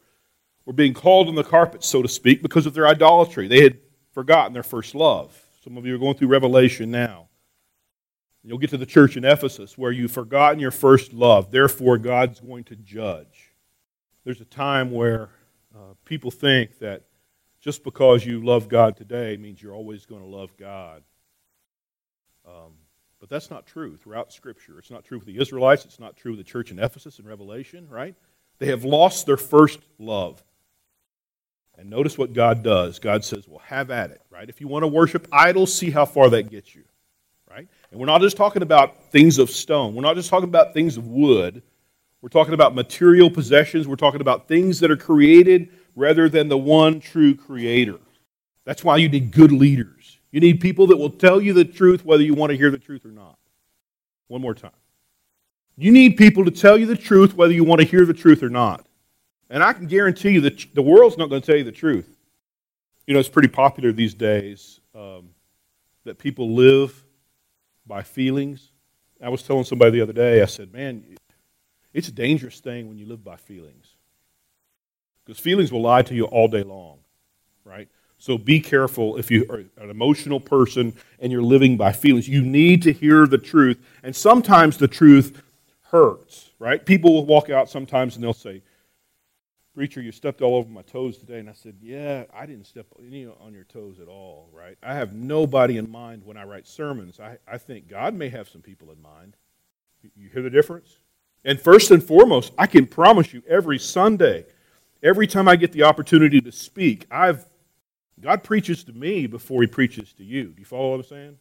were 0.65 0.73
being 0.73 0.93
called 0.93 1.27
on 1.27 1.35
the 1.35 1.43
carpet, 1.43 1.83
so 1.83 2.01
to 2.01 2.07
speak, 2.07 2.41
because 2.41 2.65
of 2.65 2.73
their 2.73 2.87
idolatry. 2.87 3.47
They 3.47 3.63
had 3.63 3.77
forgotten 4.13 4.53
their 4.53 4.63
first 4.63 4.95
love. 4.95 5.39
Some 5.63 5.77
of 5.77 5.85
you 5.85 5.95
are 5.95 5.99
going 5.99 6.15
through 6.15 6.27
Revelation 6.27 6.91
now. 6.91 7.27
You'll 8.43 8.59
get 8.59 8.69
to 8.71 8.77
the 8.77 8.85
church 8.85 9.17
in 9.17 9.25
Ephesus 9.25 9.77
where 9.77 9.91
you've 9.91 10.11
forgotten 10.11 10.59
your 10.59 10.71
first 10.71 11.13
love. 11.13 11.49
Therefore, 11.49 11.97
God's 11.97 12.39
going 12.39 12.63
to 12.65 12.75
judge. 12.75 13.53
There's 14.23 14.41
a 14.41 14.45
time 14.45 14.91
where 14.91 15.29
uh, 15.75 15.93
people 16.05 16.29
think 16.29 16.77
that 16.79 17.03
just 17.65 17.83
because 17.83 18.23
you 18.23 18.45
love 18.45 18.69
God 18.69 18.95
today 18.95 19.37
means 19.37 19.59
you're 19.59 19.73
always 19.73 20.05
going 20.05 20.21
to 20.21 20.27
love 20.27 20.55
God. 20.55 21.01
Um, 22.47 22.73
but 23.19 23.27
that's 23.27 23.49
not 23.49 23.65
true 23.65 23.97
throughout 23.97 24.31
Scripture. 24.31 24.77
It's 24.77 24.91
not 24.91 25.03
true 25.03 25.19
for 25.19 25.25
the 25.25 25.41
Israelites. 25.41 25.83
It's 25.83 25.99
not 25.99 26.15
true 26.15 26.33
of 26.33 26.37
the 26.37 26.43
church 26.43 26.69
in 26.69 26.77
Ephesus 26.77 27.17
and 27.17 27.27
Revelation, 27.27 27.87
right? 27.89 28.13
They 28.59 28.67
have 28.67 28.83
lost 28.83 29.25
their 29.25 29.35
first 29.35 29.79
love. 29.97 30.43
And 31.75 31.89
notice 31.89 32.19
what 32.19 32.33
God 32.33 32.61
does. 32.61 32.99
God 32.99 33.25
says, 33.25 33.47
well, 33.47 33.63
have 33.65 33.89
at 33.89 34.11
it, 34.11 34.21
right? 34.29 34.47
If 34.47 34.61
you 34.61 34.67
want 34.67 34.83
to 34.83 34.87
worship 34.87 35.27
idols, 35.31 35.73
see 35.73 35.89
how 35.89 36.05
far 36.05 36.29
that 36.29 36.51
gets 36.51 36.75
you, 36.75 36.83
right? 37.49 37.67
And 37.89 37.99
we're 37.99 38.05
not 38.05 38.21
just 38.21 38.37
talking 38.37 38.61
about 38.61 39.05
things 39.05 39.39
of 39.39 39.49
stone. 39.49 39.95
We're 39.95 40.03
not 40.03 40.15
just 40.15 40.29
talking 40.29 40.49
about 40.49 40.75
things 40.75 40.97
of 40.97 41.07
wood. 41.07 41.63
We're 42.21 42.29
talking 42.29 42.53
about 42.53 42.75
material 42.75 43.31
possessions. 43.31 43.87
We're 43.87 43.95
talking 43.95 44.21
about 44.21 44.47
things 44.47 44.81
that 44.81 44.91
are 44.91 44.97
created 44.97 45.71
rather 45.95 46.29
than 46.29 46.49
the 46.49 46.57
one 46.57 46.99
true 46.99 47.35
creator. 47.35 47.99
That's 48.65 48.83
why 48.83 48.97
you 48.97 49.09
need 49.09 49.31
good 49.31 49.51
leaders. 49.51 50.19
You 50.31 50.41
need 50.41 50.59
people 50.59 50.87
that 50.87 50.97
will 50.97 51.11
tell 51.11 51.39
you 51.39 51.53
the 51.53 51.63
truth 51.63 52.03
whether 52.03 52.23
you 52.23 52.33
want 52.33 52.51
to 52.51 52.57
hear 52.57 52.69
the 52.69 52.77
truth 52.77 53.05
or 53.05 53.11
not. 53.11 53.37
One 54.27 54.41
more 54.41 54.53
time. 54.53 54.71
You 55.77 55.91
need 55.91 56.17
people 56.17 56.45
to 56.45 56.51
tell 56.51 56.77
you 56.77 56.85
the 56.85 56.95
truth 56.95 57.35
whether 57.35 57.53
you 57.53 57.63
want 57.63 57.81
to 57.81 57.87
hear 57.87 58.05
the 58.05 58.13
truth 58.13 58.43
or 58.43 58.49
not. 58.49 58.85
And 59.49 59.63
I 59.63 59.73
can 59.73 59.87
guarantee 59.87 60.31
you 60.31 60.41
that 60.41 60.73
the 60.73 60.81
world's 60.81 61.17
not 61.17 61.29
going 61.29 61.41
to 61.41 61.45
tell 61.45 61.57
you 61.57 61.63
the 61.63 61.71
truth. 61.71 62.17
You 63.07 63.13
know, 63.13 63.19
it's 63.19 63.29
pretty 63.29 63.49
popular 63.49 63.91
these 63.91 64.13
days 64.13 64.79
um, 64.95 65.29
that 66.05 66.17
people 66.17 66.55
live 66.55 67.03
by 67.85 68.01
feelings. 68.01 68.71
I 69.21 69.29
was 69.29 69.43
telling 69.43 69.63
somebody 69.63 69.91
the 69.91 70.01
other 70.01 70.13
day, 70.13 70.41
I 70.41 70.45
said, 70.45 70.73
man, 70.73 71.03
it's 71.93 72.07
a 72.07 72.11
dangerous 72.11 72.59
thing 72.59 72.87
when 72.87 72.97
you 72.97 73.05
live 73.05 73.23
by 73.23 73.35
feelings. 73.35 73.94
Because 75.25 75.39
feelings 75.39 75.71
will 75.71 75.81
lie 75.81 76.03
to 76.03 76.13
you 76.13 76.25
all 76.25 76.47
day 76.47 76.63
long, 76.63 76.99
right? 77.63 77.87
So 78.17 78.37
be 78.37 78.59
careful 78.59 79.17
if 79.17 79.29
you 79.29 79.45
are 79.49 79.63
an 79.83 79.89
emotional 79.89 80.39
person 80.39 80.93
and 81.19 81.31
you're 81.31 81.41
living 81.41 81.77
by 81.77 81.91
feelings. 81.91 82.27
You 82.29 82.41
need 82.41 82.83
to 82.83 82.93
hear 82.93 83.27
the 83.27 83.37
truth. 83.37 83.83
And 84.03 84.15
sometimes 84.15 84.77
the 84.77 84.87
truth 84.87 85.41
hurts, 85.81 86.51
right? 86.59 86.85
People 86.85 87.13
will 87.13 87.25
walk 87.25 87.49
out 87.49 87.69
sometimes 87.69 88.15
and 88.15 88.23
they'll 88.23 88.33
say, 88.33 88.61
Preacher, 89.73 90.01
you 90.01 90.13
stepped 90.13 90.41
all 90.41 90.55
over 90.55 90.69
my 90.69 90.83
toes 90.83 91.17
today. 91.17 91.39
And 91.39 91.49
I 91.49 91.53
said, 91.53 91.75
Yeah, 91.81 92.23
I 92.33 92.45
didn't 92.45 92.65
step 92.65 92.85
any 92.97 93.25
on 93.25 93.53
your 93.53 93.65
toes 93.65 93.99
at 93.99 94.07
all, 94.07 94.49
right? 94.53 94.77
I 94.81 94.93
have 94.93 95.13
nobody 95.13 95.77
in 95.77 95.91
mind 95.91 96.23
when 96.23 96.37
I 96.37 96.45
write 96.45 96.65
sermons. 96.65 97.19
I, 97.19 97.37
I 97.45 97.57
think 97.57 97.89
God 97.89 98.13
may 98.13 98.29
have 98.29 98.47
some 98.47 98.61
people 98.61 98.91
in 98.91 99.01
mind. 99.01 99.35
You 100.15 100.29
hear 100.29 100.41
the 100.41 100.49
difference? 100.49 100.99
And 101.43 101.59
first 101.59 101.91
and 101.91 102.01
foremost, 102.01 102.53
I 102.57 102.67
can 102.67 102.87
promise 102.87 103.33
you 103.33 103.43
every 103.47 103.77
Sunday, 103.77 104.45
every 105.01 105.27
time 105.27 105.47
I 105.47 105.55
get 105.55 105.71
the 105.71 105.83
opportunity 105.83 106.41
to 106.41 106.51
speak, 106.51 107.05
I've 107.11 107.45
God 108.19 108.43
preaches 108.43 108.83
to 108.85 108.93
me 108.93 109.27
before 109.27 109.61
he 109.61 109.67
preaches 109.67 110.13
to 110.13 110.23
you. 110.23 110.45
Do 110.45 110.59
you 110.59 110.65
follow 110.65 110.91
what 110.91 111.01
I'm 111.01 111.03
saying? 111.03 111.37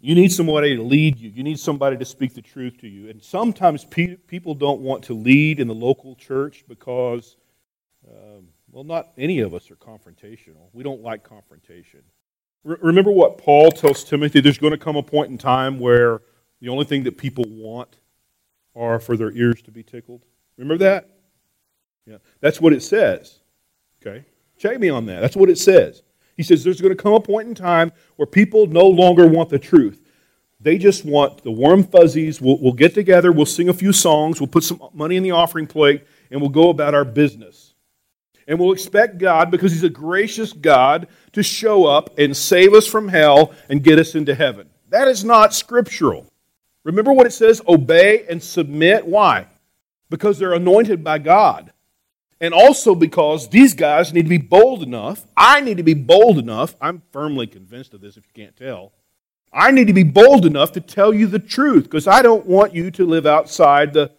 You 0.00 0.14
need 0.14 0.32
somebody 0.32 0.76
to 0.76 0.82
lead 0.82 1.18
you. 1.18 1.30
You 1.30 1.42
need 1.42 1.58
somebody 1.58 1.96
to 1.96 2.04
speak 2.04 2.34
the 2.34 2.42
truth 2.42 2.78
to 2.78 2.88
you. 2.88 3.08
And 3.08 3.22
sometimes 3.22 3.84
pe- 3.84 4.16
people 4.16 4.54
don't 4.54 4.80
want 4.80 5.04
to 5.04 5.14
lead 5.14 5.58
in 5.58 5.68
the 5.68 5.74
local 5.74 6.14
church 6.14 6.64
because, 6.68 7.36
um, 8.08 8.48
well, 8.70 8.84
not 8.84 9.12
any 9.16 9.40
of 9.40 9.54
us 9.54 9.70
are 9.70 9.76
confrontational. 9.76 10.68
We 10.72 10.82
don't 10.82 11.02
like 11.02 11.24
confrontation. 11.24 12.00
Re- 12.64 12.76
remember 12.82 13.10
what 13.10 13.38
Paul 13.38 13.70
tells 13.70 14.04
Timothy 14.04 14.40
there's 14.40 14.58
going 14.58 14.72
to 14.72 14.78
come 14.78 14.96
a 14.96 15.02
point 15.02 15.30
in 15.30 15.38
time 15.38 15.78
where 15.78 16.20
the 16.60 16.68
only 16.68 16.84
thing 16.84 17.04
that 17.04 17.16
people 17.16 17.44
want 17.48 17.96
are 18.74 19.00
for 19.00 19.16
their 19.16 19.30
ears 19.32 19.62
to 19.62 19.70
be 19.70 19.82
tickled. 19.82 20.22
Remember 20.58 20.78
that? 20.84 21.15
Yeah. 22.06 22.18
That's 22.40 22.60
what 22.60 22.72
it 22.72 22.82
says. 22.82 23.40
Okay? 24.00 24.24
Check 24.58 24.78
me 24.78 24.88
on 24.88 25.06
that. 25.06 25.20
That's 25.20 25.36
what 25.36 25.50
it 25.50 25.58
says. 25.58 26.02
He 26.36 26.42
says 26.42 26.62
there's 26.62 26.80
going 26.80 26.96
to 26.96 27.02
come 27.02 27.14
a 27.14 27.20
point 27.20 27.48
in 27.48 27.54
time 27.54 27.92
where 28.16 28.26
people 28.26 28.66
no 28.66 28.86
longer 28.86 29.26
want 29.26 29.48
the 29.48 29.58
truth. 29.58 30.02
They 30.60 30.78
just 30.78 31.04
want 31.04 31.42
the 31.42 31.50
warm 31.50 31.82
fuzzies. 31.82 32.40
We'll, 32.40 32.58
we'll 32.60 32.72
get 32.72 32.94
together, 32.94 33.32
we'll 33.32 33.46
sing 33.46 33.68
a 33.68 33.74
few 33.74 33.92
songs, 33.92 34.40
we'll 34.40 34.48
put 34.48 34.64
some 34.64 34.80
money 34.94 35.16
in 35.16 35.22
the 35.22 35.32
offering 35.32 35.66
plate, 35.66 36.06
and 36.30 36.40
we'll 36.40 36.50
go 36.50 36.70
about 36.70 36.94
our 36.94 37.04
business. 37.04 37.74
And 38.48 38.58
we'll 38.58 38.72
expect 38.72 39.18
God, 39.18 39.50
because 39.50 39.72
He's 39.72 39.84
a 39.84 39.90
gracious 39.90 40.52
God, 40.52 41.08
to 41.32 41.42
show 41.42 41.84
up 41.84 42.18
and 42.18 42.36
save 42.36 42.74
us 42.74 42.86
from 42.86 43.08
hell 43.08 43.52
and 43.68 43.82
get 43.82 43.98
us 43.98 44.14
into 44.14 44.34
heaven. 44.34 44.68
That 44.88 45.08
is 45.08 45.24
not 45.24 45.54
scriptural, 45.54 46.30
Remember 46.86 47.12
what 47.12 47.26
it 47.26 47.32
says 47.32 47.60
obey 47.66 48.24
and 48.30 48.40
submit. 48.40 49.04
Why? 49.04 49.48
Because 50.08 50.38
they're 50.38 50.52
anointed 50.52 51.02
by 51.02 51.18
God. 51.18 51.72
And 52.40 52.52
also 52.52 52.94
because 52.94 53.48
these 53.48 53.74
guys 53.74 54.12
need 54.12 54.24
to 54.24 54.28
be 54.28 54.38
bold 54.38 54.82
enough. 54.82 55.26
I 55.36 55.60
need 55.60 55.78
to 55.78 55.82
be 55.82 55.94
bold 55.94 56.38
enough. 56.38 56.76
I'm 56.80 57.02
firmly 57.10 57.46
convinced 57.46 57.94
of 57.94 58.00
this 58.00 58.16
if 58.16 58.24
you 58.26 58.44
can't 58.44 58.56
tell. 58.56 58.92
I 59.52 59.70
need 59.70 59.86
to 59.86 59.94
be 59.94 60.02
bold 60.02 60.44
enough 60.44 60.72
to 60.72 60.80
tell 60.80 61.14
you 61.14 61.26
the 61.26 61.38
truth 61.38 61.84
because 61.84 62.06
I 62.06 62.20
don't 62.20 62.44
want 62.46 62.74
you 62.74 62.90
to 62.90 63.06
live 63.06 63.26
outside 63.26 63.92
the 63.94 64.12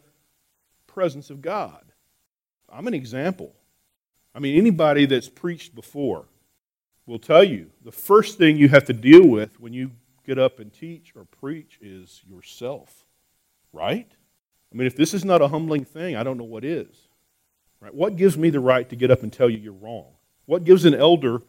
presence 0.88 1.30
of 1.30 1.42
God. 1.42 1.84
I'm 2.70 2.88
an 2.88 2.96
example. 2.96 3.54
I 4.34 4.40
mean, 4.40 4.58
anybody 4.58 5.06
that's 5.06 5.30
preached 5.30 5.76
before 5.76 6.26
will 7.06 7.20
tell 7.20 7.44
you 7.44 7.72
the 7.84 7.92
first 7.92 8.38
thing 8.38 8.58
you 8.58 8.70
have 8.70 8.86
to 8.86 8.94
deal 8.94 9.28
with 9.28 9.60
when 9.60 9.74
you 9.74 9.92
get 10.26 10.40
up 10.40 10.60
and 10.60 10.74
teach 10.74 11.14
or 11.16 11.26
preach 11.26 11.80
is 11.82 12.22
yourself, 12.28 13.06
right? 13.72 14.12
I 14.72 14.76
mean, 14.76 14.88
if 14.88 14.96
this 14.96 15.14
is 15.14 15.24
not 15.24 15.42
a 15.42 15.48
humbling 15.48 15.86
thing, 15.86 16.16
I 16.16 16.24
don't 16.24 16.38
know 16.38 16.44
what 16.44 16.66
is. 16.66 17.07
Right? 17.80 17.94
What 17.94 18.16
gives 18.16 18.38
me 18.38 18.50
the 18.50 18.60
right 18.60 18.88
to 18.90 18.96
get 18.96 19.12
up 19.12 19.24
and 19.24 19.32
tell 19.32 19.50
you 19.50 19.58
you're 19.58 19.74
wrong? 19.74 20.14
What 20.46 20.64
gives 20.64 20.86
an 20.86 20.96
elder 20.96 21.42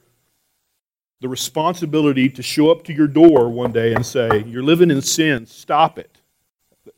the 1.20 1.28
responsibility 1.28 2.28
to 2.28 2.42
show 2.42 2.70
up 2.70 2.84
to 2.84 2.92
your 2.92 3.08
door 3.08 3.48
one 3.48 3.72
day 3.72 3.94
and 3.94 4.04
say, 4.04 4.44
You're 4.46 4.62
living 4.62 4.90
in 4.90 5.02
sin, 5.02 5.46
stop 5.46 5.98
it? 5.98 6.18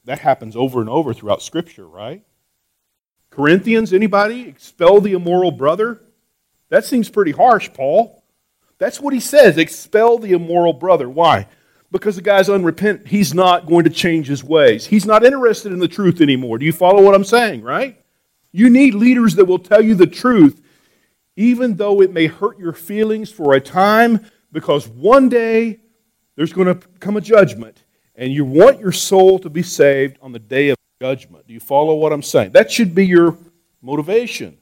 That 0.04 0.18
happens 0.18 0.56
over 0.56 0.80
and 0.80 0.88
over 0.88 1.14
throughout 1.14 1.42
Scripture, 1.42 1.86
right? 1.86 2.22
Corinthians, 3.30 3.92
anybody? 3.92 4.48
Expel 4.48 5.00
the 5.00 5.12
immoral 5.12 5.52
brother? 5.52 6.00
That 6.68 6.84
seems 6.84 7.08
pretty 7.08 7.32
harsh, 7.32 7.70
Paul. 7.72 8.24
That's 8.78 9.00
what 9.00 9.12
he 9.12 9.20
says 9.20 9.58
expel 9.58 10.18
the 10.18 10.32
immoral 10.32 10.72
brother. 10.72 11.08
Why? 11.08 11.46
Because 11.92 12.16
the 12.16 12.22
guy's 12.22 12.48
unrepentant. 12.48 13.08
He's 13.08 13.34
not 13.34 13.66
going 13.66 13.84
to 13.84 13.90
change 13.90 14.26
his 14.26 14.42
ways. 14.42 14.86
He's 14.86 15.06
not 15.06 15.24
interested 15.24 15.72
in 15.72 15.80
the 15.80 15.88
truth 15.88 16.20
anymore. 16.20 16.58
Do 16.58 16.64
you 16.64 16.72
follow 16.72 17.02
what 17.02 17.14
I'm 17.14 17.24
saying, 17.24 17.62
right? 17.62 18.00
You 18.52 18.70
need 18.70 18.94
leaders 18.94 19.34
that 19.36 19.44
will 19.44 19.58
tell 19.58 19.82
you 19.82 19.94
the 19.94 20.06
truth, 20.06 20.62
even 21.36 21.76
though 21.76 22.02
it 22.02 22.12
may 22.12 22.26
hurt 22.26 22.58
your 22.58 22.72
feelings 22.72 23.30
for 23.30 23.54
a 23.54 23.60
time, 23.60 24.26
because 24.52 24.88
one 24.88 25.28
day 25.28 25.80
there's 26.36 26.52
going 26.52 26.66
to 26.66 26.74
come 26.98 27.16
a 27.16 27.20
judgment, 27.20 27.84
and 28.16 28.32
you 28.32 28.44
want 28.44 28.80
your 28.80 28.92
soul 28.92 29.38
to 29.38 29.50
be 29.50 29.62
saved 29.62 30.18
on 30.20 30.32
the 30.32 30.38
day 30.38 30.70
of 30.70 30.76
judgment. 31.00 31.46
Do 31.46 31.54
you 31.54 31.60
follow 31.60 31.94
what 31.94 32.12
I'm 32.12 32.22
saying? 32.22 32.52
That 32.52 32.70
should 32.70 32.94
be 32.94 33.06
your 33.06 33.36
motivation. 33.82 34.58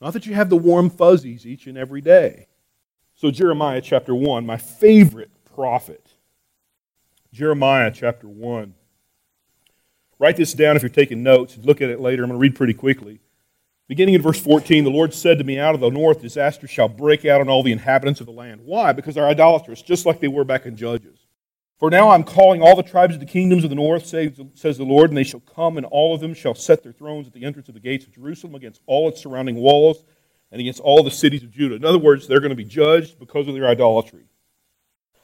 Not 0.00 0.12
that 0.12 0.26
you 0.26 0.34
have 0.34 0.48
the 0.48 0.56
warm 0.56 0.90
fuzzies 0.90 1.46
each 1.46 1.66
and 1.66 1.76
every 1.76 2.00
day. 2.00 2.46
So, 3.14 3.30
Jeremiah 3.30 3.80
chapter 3.80 4.14
1, 4.14 4.46
my 4.46 4.56
favorite 4.56 5.30
prophet. 5.56 6.06
Jeremiah 7.32 7.90
chapter 7.92 8.28
1. 8.28 8.74
Write 10.18 10.36
this 10.36 10.52
down 10.52 10.76
if 10.76 10.82
you're 10.82 10.88
taking 10.88 11.22
notes. 11.22 11.56
Look 11.58 11.80
at 11.80 11.90
it 11.90 12.00
later. 12.00 12.24
I'm 12.24 12.30
going 12.30 12.38
to 12.38 12.42
read 12.42 12.56
pretty 12.56 12.74
quickly. 12.74 13.20
Beginning 13.88 14.14
in 14.14 14.22
verse 14.22 14.40
14, 14.40 14.84
the 14.84 14.90
Lord 14.90 15.14
said 15.14 15.38
to 15.38 15.44
me, 15.44 15.58
Out 15.58 15.74
of 15.74 15.80
the 15.80 15.88
north 15.88 16.20
disaster 16.20 16.68
shall 16.68 16.88
break 16.88 17.24
out 17.24 17.40
on 17.40 17.48
all 17.48 17.62
the 17.62 17.72
inhabitants 17.72 18.20
of 18.20 18.26
the 18.26 18.32
land. 18.32 18.60
Why? 18.64 18.92
Because 18.92 19.14
they're 19.14 19.26
idolatrous, 19.26 19.80
just 19.80 20.04
like 20.04 20.20
they 20.20 20.28
were 20.28 20.44
back 20.44 20.66
in 20.66 20.76
Judges. 20.76 21.26
For 21.78 21.90
now 21.90 22.10
I'm 22.10 22.24
calling 22.24 22.60
all 22.60 22.76
the 22.76 22.82
tribes 22.82 23.14
of 23.14 23.20
the 23.20 23.26
kingdoms 23.26 23.64
of 23.64 23.70
the 23.70 23.76
north, 23.76 24.04
says 24.04 24.34
the 24.34 24.84
Lord, 24.84 25.10
and 25.10 25.16
they 25.16 25.24
shall 25.24 25.40
come, 25.40 25.76
and 25.76 25.86
all 25.86 26.14
of 26.14 26.20
them 26.20 26.34
shall 26.34 26.54
set 26.54 26.82
their 26.82 26.92
thrones 26.92 27.26
at 27.26 27.32
the 27.32 27.44
entrance 27.44 27.68
of 27.68 27.74
the 27.74 27.80
gates 27.80 28.04
of 28.04 28.12
Jerusalem 28.12 28.56
against 28.56 28.82
all 28.86 29.08
its 29.08 29.22
surrounding 29.22 29.56
walls 29.56 30.04
and 30.50 30.60
against 30.60 30.80
all 30.80 31.02
the 31.02 31.10
cities 31.10 31.44
of 31.44 31.52
Judah. 31.52 31.76
In 31.76 31.84
other 31.84 31.98
words, 31.98 32.26
they're 32.26 32.40
going 32.40 32.50
to 32.50 32.56
be 32.56 32.64
judged 32.64 33.18
because 33.18 33.46
of 33.46 33.54
their 33.54 33.68
idolatry. 33.68 34.27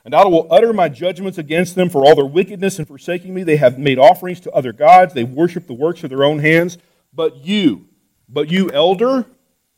And 0.04 0.14
I 0.14 0.26
will 0.26 0.46
utter 0.50 0.72
my 0.72 0.88
judgments 0.90 1.38
against 1.38 1.74
them 1.74 1.88
for 1.88 2.04
all 2.04 2.14
their 2.14 2.26
wickedness 2.26 2.78
and 2.78 2.86
forsaking 2.86 3.32
me. 3.32 3.42
They 3.42 3.56
have 3.56 3.78
made 3.78 3.98
offerings 3.98 4.40
to 4.40 4.52
other 4.52 4.72
gods. 4.72 5.14
They 5.14 5.24
worship 5.24 5.66
the 5.66 5.72
works 5.72 6.04
of 6.04 6.10
their 6.10 6.24
own 6.24 6.40
hands. 6.40 6.76
But 7.12 7.44
you, 7.44 7.86
but 8.28 8.50
you 8.50 8.70
elder, 8.70 9.24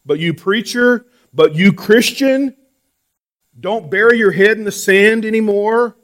but 0.04 0.18
you 0.18 0.34
preacher, 0.34 1.06
but 1.32 1.54
you 1.54 1.72
Christian, 1.72 2.56
don't 3.58 3.90
bury 3.90 4.18
your 4.18 4.32
head 4.32 4.58
in 4.58 4.64
the 4.64 4.72
sand 4.72 5.24
anymore 5.24 5.96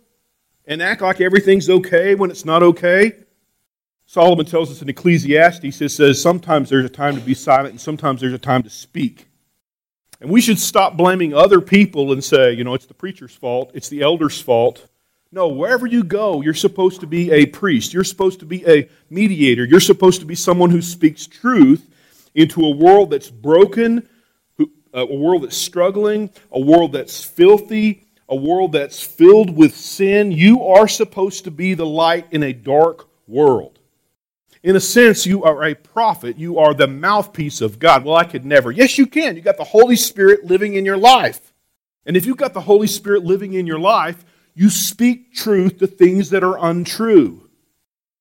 and 0.67 0.81
act 0.81 1.03
like 1.03 1.21
everything's 1.21 1.69
okay 1.69 2.15
when 2.15 2.31
it's 2.31 2.45
not 2.45 2.63
okay. 2.63 3.13
Solomon 4.07 4.47
tells 4.47 4.71
us 4.71 4.83
in 4.83 4.89
Ecclesiastes, 4.89 5.63
he 5.63 5.71
says, 5.71 6.21
sometimes 6.21 6.69
there's 6.69 6.85
a 6.85 6.89
time 6.89 7.15
to 7.17 7.21
be 7.21 7.35
silent 7.35 7.71
and 7.71 7.81
sometimes 7.81 8.21
there's 8.21 8.33
a 8.33 8.39
time 8.39 8.63
to 8.63 8.71
speak. 8.71 9.27
And 10.23 10.31
we 10.31 10.41
should 10.41 10.61
stop 10.61 10.97
blaming 10.97 11.35
other 11.35 11.61
people 11.61 12.13
and 12.13 12.23
say, 12.23 12.53
you 12.53 12.63
know, 12.63 12.75
it's 12.75 12.87
the 12.87 12.95
preacher's 12.95 13.35
fault, 13.35 13.73
it's 13.75 13.89
the 13.89 14.03
elder's 14.03 14.41
fault. 14.41 14.87
No, 15.33 15.49
wherever 15.49 15.85
you 15.85 16.05
go, 16.05 16.43
you're 16.43 16.55
supposed 16.55 17.01
to 17.01 17.09
be 17.09 17.33
a 17.33 17.47
priest. 17.47 17.93
You're 17.93 18.05
supposed 18.05 18.39
to 18.39 18.47
be 18.47 18.65
a 18.69 18.89
mediator. 19.11 19.65
You're 19.65 19.81
supposed 19.81 20.21
to 20.21 20.27
be 20.27 20.37
someone 20.37 20.71
who 20.71 20.81
speaks 20.81 21.27
truth 21.27 21.91
into 22.37 22.65
a 22.65 22.71
world 22.71 23.11
that's 23.11 23.31
broken, 23.31 24.09
uh, 24.61 24.67
a 24.95 25.17
world 25.17 25.43
that's 25.43 25.57
struggling, 25.57 26.31
a 26.53 26.61
world 26.61 26.93
that's 26.93 27.25
filthy, 27.25 28.07
a 28.29 28.37
world 28.37 28.73
that's 28.73 29.03
filled 29.03 29.57
with 29.57 29.75
sin. 29.75 30.31
You 30.31 30.65
are 30.69 30.87
supposed 30.87 31.45
to 31.45 31.51
be 31.51 31.75
the 31.75 31.87
light 31.87 32.29
in 32.31 32.45
a 32.45 32.53
dark 32.53 33.09
world. 33.27 33.72
In 34.63 34.77
a 34.77 34.81
sense, 34.81 35.27
you 35.27 35.43
are 35.43 35.65
a 35.65 35.75
prophet. 35.75 36.39
You 36.39 36.59
are 36.59 36.73
the 36.73 36.87
mouthpiece 36.87 37.61
of 37.61 37.79
God. 37.79 38.05
Well, 38.05 38.15
I 38.15 38.25
could 38.25 38.45
never. 38.45 38.71
Yes, 38.71 38.97
you 38.97 39.07
can. 39.07 39.35
You 39.35 39.43
got 39.43 39.57
the 39.57 39.65
Holy 39.65 39.97
Spirit 39.97 40.45
living 40.45 40.75
in 40.75 40.85
your 40.85 40.97
life. 40.97 41.53
And 42.07 42.17
if 42.17 42.27
you've 42.27 42.37
got 42.37 42.55
the 42.55 42.61
Holy 42.61 42.87
Spirit 42.87 43.25
living 43.25 43.55
in 43.55 43.67
your 43.67 43.79
life, 43.79 44.25
you 44.55 44.71
speak 44.71 45.35
truth 45.35 45.79
to 45.79 45.87
things 45.87 46.31
that 46.31 46.45
are 46.45 46.59
untrue. 46.59 47.49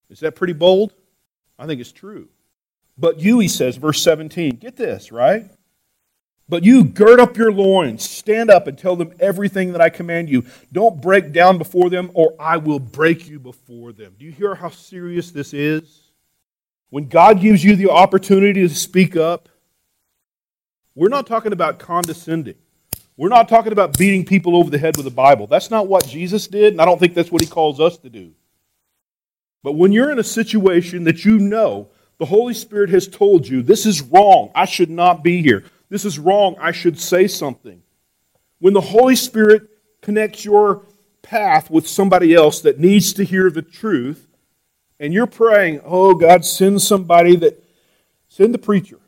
Is 0.10 0.20
that 0.22 0.36
pretty 0.36 0.54
bold? 0.54 0.94
I 1.60 1.68
think 1.68 1.80
it's 1.80 1.92
true. 1.92 2.30
But 2.98 3.20
you, 3.20 3.40
he 3.40 3.48
says, 3.48 3.78
verse 3.78 4.02
17, 4.02 4.58
get 4.58 4.76
this, 4.76 5.12
right? 5.12 5.50
But 6.50 6.64
you 6.64 6.84
gird 6.84 7.20
up 7.20 7.38
your 7.38 7.52
loins, 7.52 8.08
stand 8.08 8.50
up 8.50 8.68
and 8.68 8.78
tell 8.78 8.96
them 8.96 9.14
everything 9.20 9.72
that 9.72 9.82
I 9.82 9.90
command 9.90 10.30
you. 10.30 10.46
Don't 10.74 11.02
break 11.02 11.32
down 11.32 11.58
before 11.58 11.90
them, 11.90 12.12
or 12.14 12.36
I 12.40 12.58
will 12.58 12.80
break 12.80 13.30
you 13.30 13.40
before 13.40 13.94
them. 13.94 14.16
Do 14.20 14.26
you 14.26 14.32
hear 14.32 14.56
how 14.56 14.70
serious 14.70 15.32
this 15.32 15.54
is? 15.54 16.11
When 16.92 17.08
God 17.08 17.40
gives 17.40 17.64
you 17.64 17.76
the 17.76 17.90
opportunity 17.90 18.68
to 18.68 18.76
speak 18.76 19.16
up, 19.16 19.48
we're 20.94 21.10
not 21.10 21.26
talking 21.26 21.54
about 21.54 21.80
condescending. 21.80 22.56
We're 23.16 23.30
not 23.30 23.48
talking 23.48 23.72
about 23.72 23.98
beating 23.98 24.26
people 24.26 24.58
over 24.58 24.70
the 24.70 24.78
head 24.78 24.98
with 24.98 25.06
the 25.06 25.12
Bible. 25.12 25.48
That's 25.48 25.72
not 25.72 25.88
what 25.88 26.06
Jesus 26.06 26.48
did, 26.48 26.74
and 26.74 26.82
I 26.82 26.86
don't 26.86 27.00
think 27.00 27.14
that's 27.14 27.32
what 27.32 27.42
he 27.42 27.48
calls 27.48 27.80
us 27.80 27.98
to 28.00 28.10
do. 28.10 28.34
But 29.64 29.74
when 29.74 29.94
you're 29.94 30.12
in 30.12 30.20
a 30.20 30.24
situation 30.24 31.06
that 31.06 31.24
you 31.24 31.40
know 31.40 31.88
the 32.18 32.26
Holy 32.26 32.54
Spirit 32.54 32.90
has 32.90 33.08
told 33.08 33.48
you, 33.48 33.62
this 33.62 33.86
is 33.86 34.02
wrong, 34.02 34.52
I 34.54 34.66
should 34.66 34.90
not 34.90 35.24
be 35.24 35.42
here, 35.42 35.64
this 35.88 36.04
is 36.04 36.20
wrong, 36.20 36.58
I 36.60 36.74
should 36.74 37.00
say 37.00 37.26
something. 37.28 37.82
When 38.60 38.74
the 38.74 38.82
Holy 38.82 39.16
Spirit 39.16 39.70
connects 40.02 40.44
your 40.44 40.86
path 41.22 41.72
with 41.72 41.88
somebody 41.88 42.34
else 42.34 42.60
that 42.62 42.80
needs 42.80 43.14
to 43.14 43.24
hear 43.24 43.50
the 43.50 43.62
truth, 43.62 44.28
and 45.02 45.12
you're 45.12 45.26
praying, 45.26 45.82
oh, 45.84 46.14
God, 46.14 46.46
send 46.46 46.80
somebody 46.80 47.36
that, 47.38 47.62
send 48.28 48.54
the 48.54 48.60
preacher, 48.60 49.00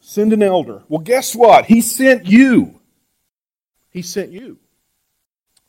send 0.00 0.34
an 0.34 0.42
elder. 0.42 0.82
Well, 0.88 1.00
guess 1.00 1.34
what? 1.34 1.64
He 1.64 1.80
sent 1.80 2.26
you. 2.26 2.78
He 3.88 4.02
sent 4.02 4.32
you. 4.32 4.58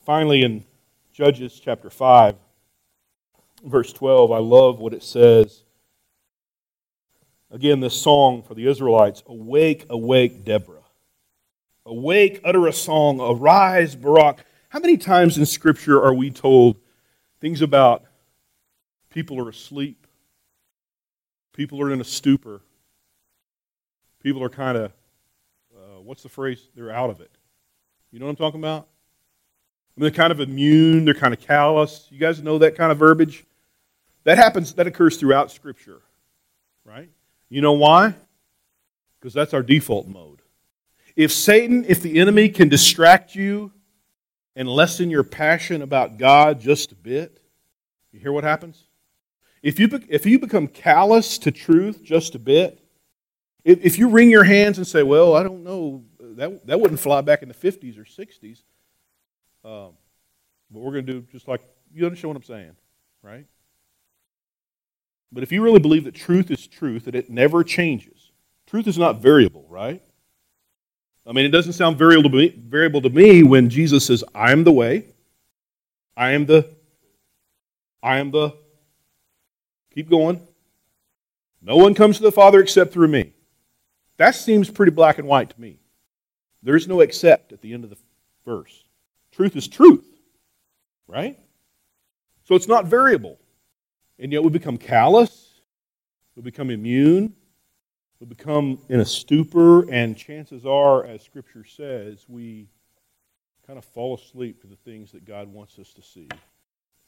Finally, 0.05 0.43
in 0.43 0.65
Judges 1.13 1.57
chapter 1.57 1.89
5, 1.89 2.35
verse 3.63 3.93
12, 3.93 4.29
I 4.29 4.39
love 4.39 4.79
what 4.79 4.93
it 4.93 5.03
says. 5.03 5.63
Again, 7.49 7.79
this 7.79 7.99
song 7.99 8.43
for 8.43 8.55
the 8.55 8.67
Israelites 8.67 9.23
Awake, 9.25 9.85
awake, 9.89 10.43
Deborah. 10.43 10.83
Awake, 11.85 12.41
utter 12.43 12.67
a 12.67 12.73
song. 12.73 13.21
Arise, 13.21 13.95
Barak. 13.95 14.45
How 14.67 14.79
many 14.79 14.97
times 14.97 15.37
in 15.37 15.45
Scripture 15.45 16.03
are 16.03 16.13
we 16.13 16.29
told 16.29 16.75
things 17.39 17.61
about 17.61 18.03
People 19.17 19.39
are 19.39 19.49
asleep. 19.49 20.05
People 21.51 21.81
are 21.81 21.91
in 21.91 21.99
a 21.99 22.03
stupor. 22.03 22.61
People 24.21 24.43
are 24.43 24.49
kind 24.49 24.77
of, 24.77 24.91
uh, 25.75 25.99
what's 26.03 26.21
the 26.21 26.29
phrase? 26.29 26.69
They're 26.75 26.91
out 26.91 27.09
of 27.09 27.19
it. 27.19 27.31
You 28.11 28.19
know 28.19 28.27
what 28.27 28.33
I'm 28.33 28.35
talking 28.35 28.59
about? 28.59 28.83
I 28.83 29.99
mean, 29.99 30.03
they're 30.03 30.11
kind 30.11 30.31
of 30.31 30.39
immune. 30.39 31.03
They're 31.03 31.15
kind 31.15 31.33
of 31.33 31.41
callous. 31.41 32.05
You 32.11 32.19
guys 32.19 32.43
know 32.43 32.59
that 32.59 32.75
kind 32.75 32.91
of 32.91 32.99
verbiage? 32.99 33.43
That 34.23 34.37
happens, 34.37 34.73
that 34.73 34.85
occurs 34.85 35.17
throughout 35.17 35.51
Scripture, 35.51 36.03
right? 36.85 37.09
You 37.49 37.61
know 37.61 37.73
why? 37.73 38.13
Because 39.19 39.33
that's 39.33 39.55
our 39.55 39.63
default 39.63 40.07
mode. 40.07 40.43
If 41.15 41.31
Satan, 41.31 41.85
if 41.87 42.03
the 42.03 42.19
enemy 42.19 42.49
can 42.49 42.69
distract 42.69 43.33
you 43.33 43.71
and 44.55 44.69
lessen 44.69 45.09
your 45.09 45.23
passion 45.23 45.81
about 45.81 46.19
God 46.19 46.61
just 46.61 46.91
a 46.91 46.95
bit, 46.95 47.41
you 48.11 48.19
hear 48.19 48.31
what 48.31 48.43
happens? 48.43 48.83
If 49.61 49.79
you, 49.79 49.89
if 50.09 50.25
you 50.25 50.39
become 50.39 50.67
callous 50.67 51.37
to 51.39 51.51
truth 51.51 52.03
just 52.03 52.35
a 52.35 52.39
bit, 52.39 52.79
if, 53.63 53.83
if 53.83 53.97
you 53.97 54.09
wring 54.09 54.29
your 54.29 54.43
hands 54.43 54.77
and 54.77 54.87
say, 54.87 55.03
well, 55.03 55.35
I 55.35 55.43
don't 55.43 55.63
know, 55.63 56.03
that, 56.19 56.65
that 56.67 56.79
wouldn't 56.79 56.99
fly 56.99 57.21
back 57.21 57.41
in 57.41 57.49
the 57.49 57.53
50s 57.53 57.97
or 57.97 58.03
60s, 58.03 58.63
um, 59.65 59.93
but 60.71 60.79
we're 60.79 60.91
going 60.91 61.05
to 61.05 61.13
do 61.13 61.21
just 61.31 61.47
like, 61.47 61.61
you 61.93 62.05
understand 62.05 62.29
what 62.29 62.37
I'm 62.37 62.43
saying, 62.43 62.75
right? 63.21 63.45
But 65.31 65.43
if 65.43 65.51
you 65.51 65.61
really 65.61 65.79
believe 65.79 66.05
that 66.05 66.15
truth 66.15 66.51
is 66.51 66.65
truth, 66.67 67.05
that 67.05 67.15
it 67.15 67.29
never 67.29 67.63
changes, 67.63 68.31
truth 68.65 68.87
is 68.87 68.97
not 68.97 69.21
variable, 69.21 69.65
right? 69.69 70.01
I 71.25 71.33
mean, 71.33 71.45
it 71.45 71.49
doesn't 71.49 71.73
sound 71.73 71.97
variable 71.97 72.29
to 72.29 72.37
me, 72.37 72.49
variable 72.57 73.01
to 73.01 73.09
me 73.09 73.43
when 73.43 73.69
Jesus 73.69 74.05
says, 74.05 74.23
I 74.33 74.53
am 74.53 74.63
the 74.63 74.71
way, 74.71 75.07
I 76.15 76.31
am 76.31 76.45
the, 76.45 76.73
I 78.01 78.19
am 78.19 78.31
the, 78.31 78.55
keep 79.97 80.11
going. 80.11 80.39
No 81.59 81.75
one 81.75 81.95
comes 81.95 82.17
to 82.17 82.23
the 82.23 82.31
Father 82.31 82.59
except 82.59 82.93
through 82.93 83.07
me. 83.07 83.33
That 84.17 84.35
seems 84.35 84.69
pretty 84.69 84.91
black 84.91 85.17
and 85.17 85.27
white 85.27 85.49
to 85.49 85.59
me. 85.59 85.79
There's 86.61 86.87
no 86.87 86.99
except 86.99 87.51
at 87.51 87.61
the 87.61 87.73
end 87.73 87.83
of 87.83 87.89
the 87.89 87.97
verse. 88.45 88.83
Truth 89.31 89.55
is 89.55 89.67
truth, 89.67 90.05
right? 91.07 91.39
So 92.43 92.53
it's 92.53 92.67
not 92.67 92.85
variable. 92.85 93.39
And 94.19 94.31
yet 94.31 94.43
we 94.43 94.49
become 94.49 94.77
callous, 94.77 95.61
we 96.35 96.43
become 96.43 96.69
immune, 96.69 97.33
we 98.19 98.27
become 98.27 98.77
in 98.89 98.99
a 98.99 99.05
stupor, 99.05 99.89
and 99.89 100.15
chances 100.15 100.63
are, 100.63 101.05
as 101.05 101.23
Scripture 101.23 101.65
says, 101.65 102.23
we 102.27 102.67
kind 103.65 103.79
of 103.79 103.85
fall 103.85 104.13
asleep 104.13 104.61
to 104.61 104.67
the 104.67 104.75
things 104.75 105.11
that 105.13 105.25
God 105.25 105.47
wants 105.47 105.79
us 105.79 105.91
to 105.93 106.03
see. 106.03 106.29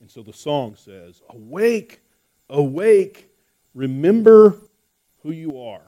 And 0.02 0.10
so 0.10 0.24
the 0.24 0.34
song 0.34 0.76
says, 0.76 1.22
Awake, 1.30 2.02
awake, 2.50 3.30
remember 3.74 4.56
who 5.24 5.32
you 5.32 5.62
are. 5.62 5.82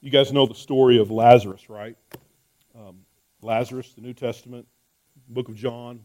You 0.00 0.10
guys 0.10 0.32
know 0.32 0.46
the 0.46 0.54
story 0.54 0.98
of 0.98 1.10
Lazarus, 1.10 1.68
right? 1.68 1.96
Um, 2.74 2.98
Lazarus, 3.42 3.92
the 3.94 4.02
New 4.02 4.12
Testament, 4.12 4.66
book 5.28 5.48
of 5.48 5.56
John. 5.56 6.00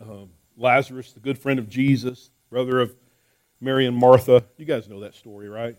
Um, 0.00 0.30
Lazarus, 0.56 1.12
the 1.12 1.20
good 1.20 1.38
friend 1.38 1.58
of 1.58 1.68
Jesus, 1.68 2.30
brother 2.50 2.80
of 2.80 2.94
Mary 3.60 3.86
and 3.86 3.96
Martha. 3.96 4.44
You 4.56 4.64
guys 4.64 4.88
know 4.88 5.00
that 5.00 5.14
story, 5.14 5.48
right? 5.48 5.76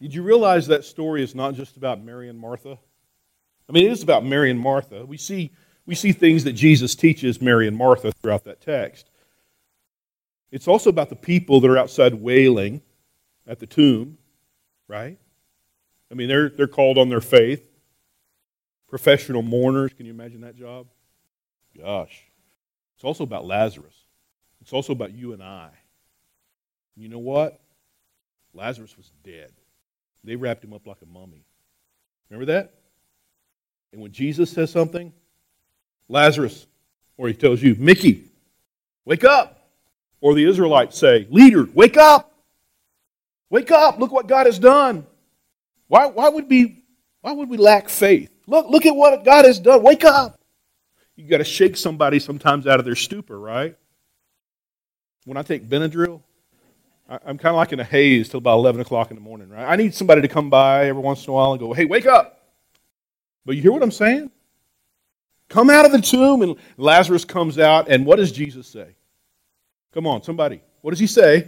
Did 0.00 0.14
you 0.14 0.22
realize 0.22 0.66
that 0.68 0.84
story 0.84 1.22
is 1.22 1.34
not 1.34 1.54
just 1.54 1.76
about 1.76 2.02
Mary 2.02 2.28
and 2.28 2.38
Martha? 2.38 2.78
I 3.68 3.72
mean, 3.72 3.86
it 3.86 3.92
is 3.92 4.02
about 4.02 4.24
Mary 4.24 4.50
and 4.50 4.58
Martha. 4.58 5.04
We 5.04 5.16
see, 5.16 5.52
we 5.86 5.94
see 5.94 6.12
things 6.12 6.44
that 6.44 6.54
Jesus 6.54 6.94
teaches 6.94 7.40
Mary 7.40 7.68
and 7.68 7.76
Martha 7.76 8.12
throughout 8.12 8.44
that 8.44 8.60
text. 8.60 9.09
It's 10.50 10.66
also 10.66 10.90
about 10.90 11.08
the 11.08 11.16
people 11.16 11.60
that 11.60 11.70
are 11.70 11.78
outside 11.78 12.14
wailing 12.14 12.82
at 13.46 13.58
the 13.58 13.66
tomb, 13.66 14.18
right? 14.88 15.18
I 16.10 16.14
mean, 16.14 16.28
they're, 16.28 16.48
they're 16.48 16.66
called 16.66 16.98
on 16.98 17.08
their 17.08 17.20
faith. 17.20 17.62
Professional 18.88 19.42
mourners, 19.42 19.92
can 19.92 20.06
you 20.06 20.12
imagine 20.12 20.40
that 20.40 20.56
job? 20.56 20.88
Gosh. 21.78 22.24
It's 22.96 23.04
also 23.04 23.22
about 23.22 23.46
Lazarus. 23.46 23.94
It's 24.60 24.72
also 24.72 24.92
about 24.92 25.12
you 25.12 25.32
and 25.32 25.42
I. 25.42 25.70
You 26.96 27.08
know 27.08 27.18
what? 27.18 27.60
Lazarus 28.52 28.96
was 28.96 29.10
dead. 29.22 29.52
They 30.24 30.36
wrapped 30.36 30.64
him 30.64 30.72
up 30.72 30.86
like 30.86 31.00
a 31.02 31.06
mummy. 31.06 31.44
Remember 32.28 32.52
that? 32.52 32.74
And 33.92 34.02
when 34.02 34.12
Jesus 34.12 34.50
says 34.50 34.70
something, 34.70 35.12
Lazarus, 36.08 36.66
or 37.16 37.28
he 37.28 37.34
tells 37.34 37.62
you, 37.62 37.76
Mickey, 37.76 38.24
wake 39.04 39.24
up. 39.24 39.59
Or 40.20 40.34
the 40.34 40.44
Israelites 40.44 40.98
say, 40.98 41.26
Leader, 41.30 41.68
wake 41.74 41.96
up. 41.96 42.32
Wake 43.48 43.70
up. 43.70 43.98
Look 43.98 44.12
what 44.12 44.26
God 44.26 44.46
has 44.46 44.58
done. 44.58 45.06
Why, 45.88 46.06
why, 46.06 46.28
would, 46.28 46.48
we, 46.48 46.84
why 47.20 47.32
would 47.32 47.48
we 47.48 47.56
lack 47.56 47.88
faith? 47.88 48.30
Look, 48.46 48.68
look 48.68 48.86
at 48.86 48.94
what 48.94 49.24
God 49.24 49.44
has 49.44 49.58
done. 49.58 49.82
Wake 49.82 50.04
up. 50.04 50.38
You 51.16 51.28
got 51.28 51.38
to 51.38 51.44
shake 51.44 51.76
somebody 51.76 52.18
sometimes 52.18 52.66
out 52.66 52.78
of 52.78 52.84
their 52.84 52.94
stupor, 52.94 53.38
right? 53.38 53.76
When 55.24 55.36
I 55.36 55.42
take 55.42 55.68
Benadryl, 55.68 56.22
I'm 57.08 57.38
kind 57.38 57.52
of 57.52 57.56
like 57.56 57.72
in 57.72 57.80
a 57.80 57.84
haze 57.84 58.28
till 58.28 58.38
about 58.38 58.58
11 58.58 58.80
o'clock 58.80 59.10
in 59.10 59.16
the 59.16 59.20
morning, 59.20 59.48
right? 59.48 59.66
I 59.66 59.76
need 59.76 59.94
somebody 59.94 60.22
to 60.22 60.28
come 60.28 60.48
by 60.48 60.86
every 60.86 61.02
once 61.02 61.26
in 61.26 61.30
a 61.30 61.34
while 61.34 61.52
and 61.52 61.60
go, 61.60 61.72
hey, 61.72 61.84
wake 61.84 62.06
up. 62.06 62.40
But 63.44 63.56
you 63.56 63.62
hear 63.62 63.72
what 63.72 63.82
I'm 63.82 63.90
saying? 63.90 64.30
Come 65.48 65.70
out 65.70 65.84
of 65.84 65.90
the 65.90 66.00
tomb, 66.00 66.42
and 66.42 66.54
Lazarus 66.76 67.24
comes 67.24 67.58
out, 67.58 67.88
and 67.88 68.06
what 68.06 68.16
does 68.16 68.30
Jesus 68.30 68.68
say? 68.68 68.94
Come 69.92 70.06
on, 70.06 70.22
somebody. 70.22 70.60
What 70.82 70.92
does 70.92 71.00
he 71.00 71.06
say? 71.06 71.46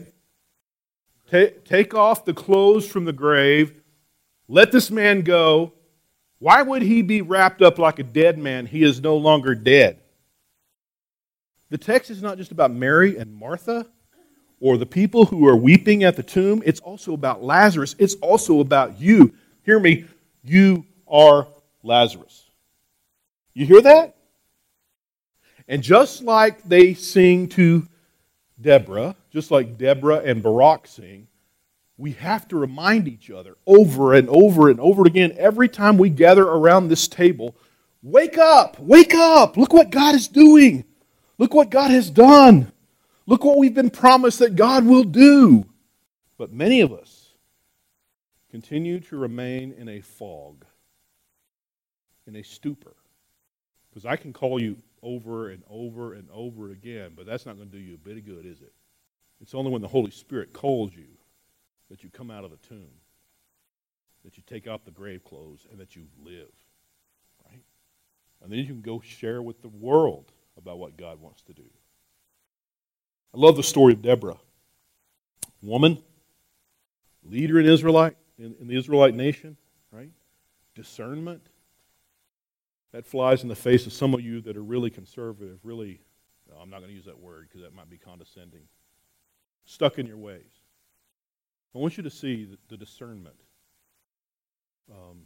Take, 1.30 1.94
off 1.94 2.24
the 2.24 2.34
clothes 2.34 2.86
from 2.86 3.04
the 3.06 3.12
grave. 3.12 3.72
Let 4.48 4.70
this 4.70 4.90
man 4.90 5.22
go. 5.22 5.72
Why 6.38 6.60
would 6.60 6.82
he 6.82 7.00
be 7.02 7.22
wrapped 7.22 7.62
up 7.62 7.78
like 7.78 7.98
a 7.98 8.02
dead 8.02 8.36
man? 8.36 8.66
He 8.66 8.82
is 8.82 9.00
no 9.00 9.16
longer 9.16 9.54
dead. 9.54 10.00
The 11.70 11.78
text 11.78 12.10
is 12.10 12.20
not 12.20 12.36
just 12.36 12.52
about 12.52 12.70
Mary 12.70 13.16
and 13.16 13.34
Martha 13.34 13.86
or 14.60 14.76
the 14.76 14.86
people 14.86 15.24
who 15.24 15.48
are 15.48 15.56
weeping 15.56 16.04
at 16.04 16.16
the 16.16 16.22
tomb, 16.22 16.62
it's 16.66 16.80
also 16.80 17.14
about 17.14 17.42
Lazarus. 17.42 17.96
It's 17.98 18.14
also 18.16 18.60
about 18.60 19.00
you. 19.00 19.32
Hear 19.64 19.80
me, 19.80 20.04
you 20.44 20.84
are 21.08 21.48
Lazarus. 21.82 22.48
You 23.54 23.66
hear 23.66 23.80
that? 23.80 24.14
And 25.66 25.82
just 25.82 26.22
like 26.22 26.62
they 26.62 26.94
sing 26.94 27.48
to 27.50 27.88
Deborah, 28.62 29.16
just 29.30 29.50
like 29.50 29.76
Deborah 29.76 30.18
and 30.18 30.42
Barak 30.42 30.86
sing, 30.86 31.26
we 31.98 32.12
have 32.12 32.48
to 32.48 32.56
remind 32.56 33.06
each 33.06 33.30
other 33.30 33.56
over 33.66 34.14
and 34.14 34.28
over 34.28 34.70
and 34.70 34.80
over 34.80 35.02
again 35.02 35.34
every 35.36 35.68
time 35.68 35.98
we 35.98 36.08
gather 36.08 36.44
around 36.44 36.88
this 36.88 37.06
table 37.06 37.54
wake 38.02 38.38
up, 38.38 38.78
wake 38.80 39.14
up, 39.14 39.56
look 39.56 39.72
what 39.72 39.90
God 39.90 40.14
is 40.14 40.26
doing, 40.26 40.84
look 41.38 41.54
what 41.54 41.70
God 41.70 41.90
has 41.90 42.10
done. 42.10 42.72
Look 43.26 43.44
what 43.44 43.58
we've 43.58 43.74
been 43.74 43.90
promised 43.90 44.40
that 44.40 44.56
God 44.56 44.84
will 44.84 45.04
do. 45.04 45.66
But 46.38 46.52
many 46.52 46.80
of 46.80 46.92
us 46.92 47.34
continue 48.50 49.00
to 49.00 49.16
remain 49.16 49.72
in 49.72 49.88
a 49.88 50.00
fog, 50.00 50.64
in 52.26 52.36
a 52.36 52.42
stupor. 52.42 52.94
Because 53.88 54.04
I 54.06 54.16
can 54.16 54.32
call 54.32 54.60
you 54.60 54.76
over 55.02 55.50
and 55.50 55.62
over 55.68 56.14
and 56.14 56.28
over 56.32 56.70
again, 56.70 57.12
but 57.16 57.26
that's 57.26 57.44
not 57.46 57.56
going 57.56 57.70
to 57.70 57.76
do 57.76 57.82
you 57.82 57.94
a 57.94 57.98
bit 57.98 58.16
of 58.16 58.24
good, 58.24 58.46
is 58.46 58.60
it? 58.60 58.72
It's 59.40 59.54
only 59.54 59.70
when 59.70 59.82
the 59.82 59.88
Holy 59.88 60.10
Spirit 60.10 60.52
calls 60.52 60.94
you 60.94 61.08
that 61.90 62.04
you 62.04 62.10
come 62.10 62.30
out 62.30 62.44
of 62.44 62.50
the 62.50 62.56
tomb, 62.68 62.90
that 64.24 64.36
you 64.36 64.42
take 64.46 64.68
off 64.68 64.84
the 64.84 64.90
grave 64.90 65.24
clothes, 65.24 65.66
and 65.70 65.80
that 65.80 65.96
you 65.96 66.06
live. 66.24 66.48
Right? 67.50 67.62
And 68.42 68.52
then 68.52 68.60
you 68.60 68.66
can 68.66 68.80
go 68.80 69.00
share 69.00 69.42
with 69.42 69.60
the 69.60 69.68
world 69.68 70.30
about 70.56 70.78
what 70.78 70.96
God 70.96 71.20
wants 71.20 71.42
to 71.42 71.52
do. 71.52 71.68
I 73.34 73.38
love 73.38 73.56
the 73.56 73.62
story 73.62 73.94
of 73.94 74.02
Deborah. 74.02 74.38
Woman, 75.60 75.98
leader 77.24 77.58
in 77.58 77.66
Israelite, 77.66 78.16
in, 78.38 78.54
in 78.60 78.68
the 78.68 78.76
Israelite 78.76 79.14
nation, 79.14 79.56
right? 79.90 80.10
Discernment. 80.74 81.46
That 82.92 83.06
flies 83.06 83.42
in 83.42 83.48
the 83.48 83.54
face 83.54 83.86
of 83.86 83.92
some 83.92 84.12
of 84.14 84.20
you 84.20 84.40
that 84.42 84.56
are 84.56 84.62
really 84.62 84.90
conservative, 84.90 85.58
really, 85.62 86.00
no, 86.50 86.56
I'm 86.60 86.68
not 86.68 86.78
going 86.78 86.90
to 86.90 86.94
use 86.94 87.06
that 87.06 87.18
word 87.18 87.48
because 87.48 87.62
that 87.62 87.74
might 87.74 87.88
be 87.88 87.96
condescending. 87.96 88.62
Stuck 89.64 89.98
in 89.98 90.06
your 90.06 90.18
ways. 90.18 90.60
I 91.74 91.78
want 91.78 91.96
you 91.96 92.02
to 92.02 92.10
see 92.10 92.44
the, 92.44 92.58
the 92.68 92.76
discernment 92.76 93.36
um, 94.90 95.22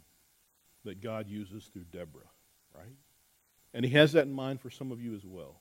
that 0.85 1.01
God 1.01 1.27
uses 1.27 1.65
through 1.65 1.85
Deborah, 1.91 2.29
right? 2.73 2.95
And 3.73 3.83
He 3.83 3.91
has 3.91 4.13
that 4.13 4.27
in 4.27 4.33
mind 4.33 4.61
for 4.61 4.69
some 4.69 4.91
of 4.91 5.01
you 5.01 5.13
as 5.13 5.25
well. 5.25 5.59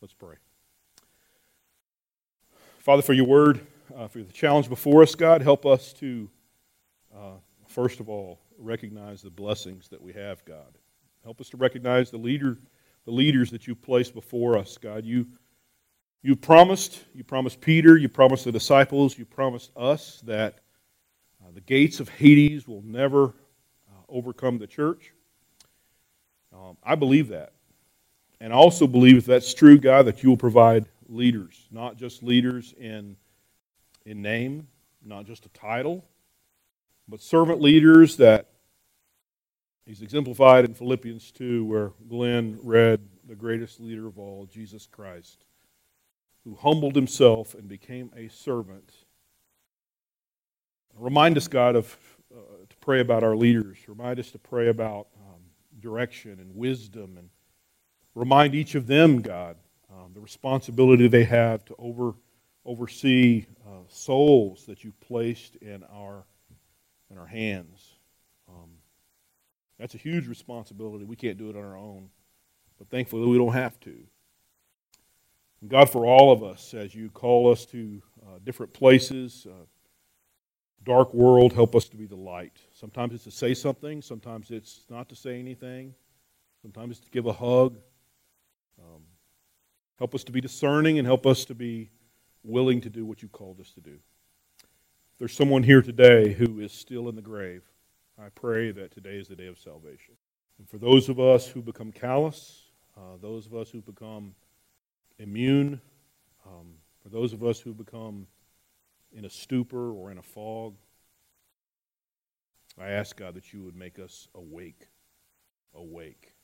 Let's 0.00 0.14
pray. 0.14 0.36
Father, 2.78 3.02
for 3.02 3.12
your 3.12 3.26
word, 3.26 3.66
uh, 3.96 4.06
for 4.06 4.18
the 4.22 4.32
challenge 4.32 4.68
before 4.68 5.02
us, 5.02 5.16
God, 5.16 5.42
help 5.42 5.66
us 5.66 5.92
to, 5.94 6.30
uh, 7.12 7.32
first 7.66 7.98
of 7.98 8.08
all, 8.08 8.38
recognize 8.58 9.22
the 9.22 9.30
blessings 9.30 9.88
that 9.88 10.00
we 10.00 10.12
have, 10.12 10.44
God. 10.44 10.78
Help 11.24 11.40
us 11.40 11.48
to 11.50 11.56
recognize 11.56 12.10
the 12.10 12.16
leader, 12.16 12.58
the 13.04 13.10
leaders 13.10 13.50
that 13.50 13.66
you 13.66 13.74
placed 13.74 14.14
before 14.14 14.56
us, 14.56 14.78
God. 14.78 15.04
You, 15.04 15.26
you 16.22 16.36
promised, 16.36 17.04
you 17.14 17.24
promised 17.24 17.60
Peter, 17.60 17.96
you 17.96 18.08
promised 18.08 18.44
the 18.44 18.52
disciples, 18.52 19.18
you 19.18 19.24
promised 19.24 19.70
us 19.76 20.22
that 20.26 20.60
uh, 21.42 21.50
the 21.54 21.60
gates 21.60 22.00
of 22.00 22.08
Hades 22.08 22.66
will 22.66 22.82
never 22.82 23.26
uh, 23.26 24.02
overcome 24.08 24.58
the 24.58 24.66
church. 24.66 25.12
Um, 26.52 26.76
I 26.82 26.94
believe 26.94 27.28
that. 27.28 27.52
And 28.40 28.52
I 28.52 28.56
also 28.56 28.86
believe, 28.86 29.16
if 29.16 29.26
that's 29.26 29.52
true, 29.54 29.78
God, 29.78 30.06
that 30.06 30.22
you 30.22 30.28
will 30.28 30.36
provide 30.36 30.86
leaders, 31.08 31.66
not 31.70 31.96
just 31.96 32.22
leaders 32.22 32.74
in, 32.78 33.16
in 34.04 34.22
name, 34.22 34.66
not 35.04 35.26
just 35.26 35.46
a 35.46 35.48
title, 35.50 36.04
but 37.08 37.20
servant 37.20 37.60
leaders 37.60 38.16
that 38.16 38.48
he's 39.84 40.02
exemplified 40.02 40.64
in 40.64 40.74
Philippians 40.74 41.30
2, 41.32 41.64
where 41.64 41.92
Glenn 42.08 42.58
read 42.62 43.00
the 43.26 43.34
greatest 43.34 43.80
leader 43.80 44.06
of 44.06 44.18
all, 44.18 44.46
Jesus 44.46 44.86
Christ, 44.86 45.44
who 46.44 46.54
humbled 46.54 46.94
himself 46.94 47.54
and 47.54 47.68
became 47.68 48.10
a 48.16 48.28
servant. 48.28 48.92
Remind 50.94 51.36
us, 51.36 51.48
God, 51.48 51.76
of 51.76 51.96
uh, 52.34 52.40
to 52.68 52.76
pray 52.80 53.00
about 53.00 53.22
our 53.22 53.36
leaders. 53.36 53.78
Remind 53.86 54.18
us 54.18 54.30
to 54.32 54.38
pray 54.38 54.68
about 54.68 55.06
um, 55.16 55.40
direction 55.80 56.38
and 56.40 56.54
wisdom, 56.54 57.16
and 57.18 57.30
remind 58.14 58.54
each 58.54 58.74
of 58.74 58.86
them, 58.86 59.22
God, 59.22 59.56
um, 59.90 60.12
the 60.12 60.20
responsibility 60.20 61.08
they 61.08 61.24
have 61.24 61.64
to 61.66 61.74
over, 61.78 62.14
oversee 62.64 63.46
uh, 63.66 63.84
souls 63.88 64.66
that 64.66 64.84
you've 64.84 65.00
placed 65.00 65.56
in 65.56 65.84
our, 65.84 66.24
in 67.16 67.20
our 67.20 67.26
hands. 67.26 67.94
Um, 68.48 68.70
that's 69.78 69.94
a 69.94 69.98
huge 69.98 70.28
responsibility. 70.28 71.04
We 71.04 71.16
can't 71.16 71.38
do 71.38 71.48
it 71.48 71.56
on 71.56 71.64
our 71.64 71.76
own, 71.76 72.10
but 72.78 72.90
thankfully 72.90 73.26
we 73.26 73.38
don't 73.38 73.54
have 73.54 73.80
to. 73.80 73.96
And 75.62 75.70
God, 75.70 75.88
for 75.88 76.04
all 76.04 76.30
of 76.30 76.42
us, 76.42 76.74
as 76.74 76.94
you 76.94 77.08
call 77.08 77.50
us 77.50 77.64
to 77.66 78.02
uh, 78.22 78.38
different 78.44 78.74
places, 78.74 79.46
uh, 79.48 79.64
dark 80.84 81.14
world, 81.14 81.54
help 81.54 81.74
us 81.74 81.88
to 81.88 81.96
be 81.96 82.04
the 82.04 82.16
light. 82.16 82.58
Sometimes 82.72 83.14
it's 83.14 83.24
to 83.24 83.30
say 83.30 83.54
something, 83.54 84.02
sometimes 84.02 84.50
it's 84.50 84.84
not 84.90 85.08
to 85.08 85.16
say 85.16 85.38
anything, 85.38 85.94
sometimes 86.60 86.98
it's 86.98 87.06
to 87.06 87.10
give 87.10 87.26
a 87.26 87.32
hug. 87.32 87.78
Um, 88.78 89.02
help 89.98 90.14
us 90.14 90.22
to 90.24 90.32
be 90.32 90.42
discerning 90.42 90.98
and 90.98 91.06
help 91.06 91.24
us 91.26 91.46
to 91.46 91.54
be 91.54 91.90
willing 92.44 92.82
to 92.82 92.90
do 92.90 93.06
what 93.06 93.22
you 93.22 93.28
called 93.28 93.58
us 93.58 93.70
to 93.72 93.80
do. 93.80 93.98
There's 95.18 95.32
someone 95.32 95.62
here 95.62 95.80
today 95.80 96.34
who 96.34 96.60
is 96.60 96.72
still 96.72 97.08
in 97.08 97.16
the 97.16 97.22
grave, 97.22 97.62
I 98.18 98.28
pray 98.28 98.70
that 98.72 98.90
today 98.90 99.16
is 99.16 99.28
the 99.28 99.36
day 99.36 99.46
of 99.46 99.58
salvation. 99.58 100.14
And 100.58 100.68
for 100.68 100.76
those 100.76 101.08
of 101.08 101.18
us 101.18 101.46
who 101.48 101.62
become 101.62 101.90
callous, 101.90 102.64
uh, 102.98 103.16
those 103.22 103.46
of 103.46 103.54
us 103.54 103.70
who 103.70 103.80
become 103.80 104.34
immune, 105.18 105.80
um, 106.46 106.74
for 107.02 107.08
those 107.08 107.32
of 107.32 107.42
us 107.42 107.58
who 107.58 107.72
become 107.72 108.26
in 109.10 109.24
a 109.24 109.30
stupor 109.30 109.90
or 109.90 110.10
in 110.10 110.18
a 110.18 110.22
fog, 110.22 110.74
I 112.78 112.88
ask 112.88 113.16
God 113.16 113.32
that 113.34 113.54
you 113.54 113.62
would 113.62 113.76
make 113.76 113.98
us 113.98 114.28
awake, 114.34 114.88
awake 115.74 116.34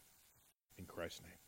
in 0.78 0.86
Christ's 0.86 1.20
name. 1.22 1.41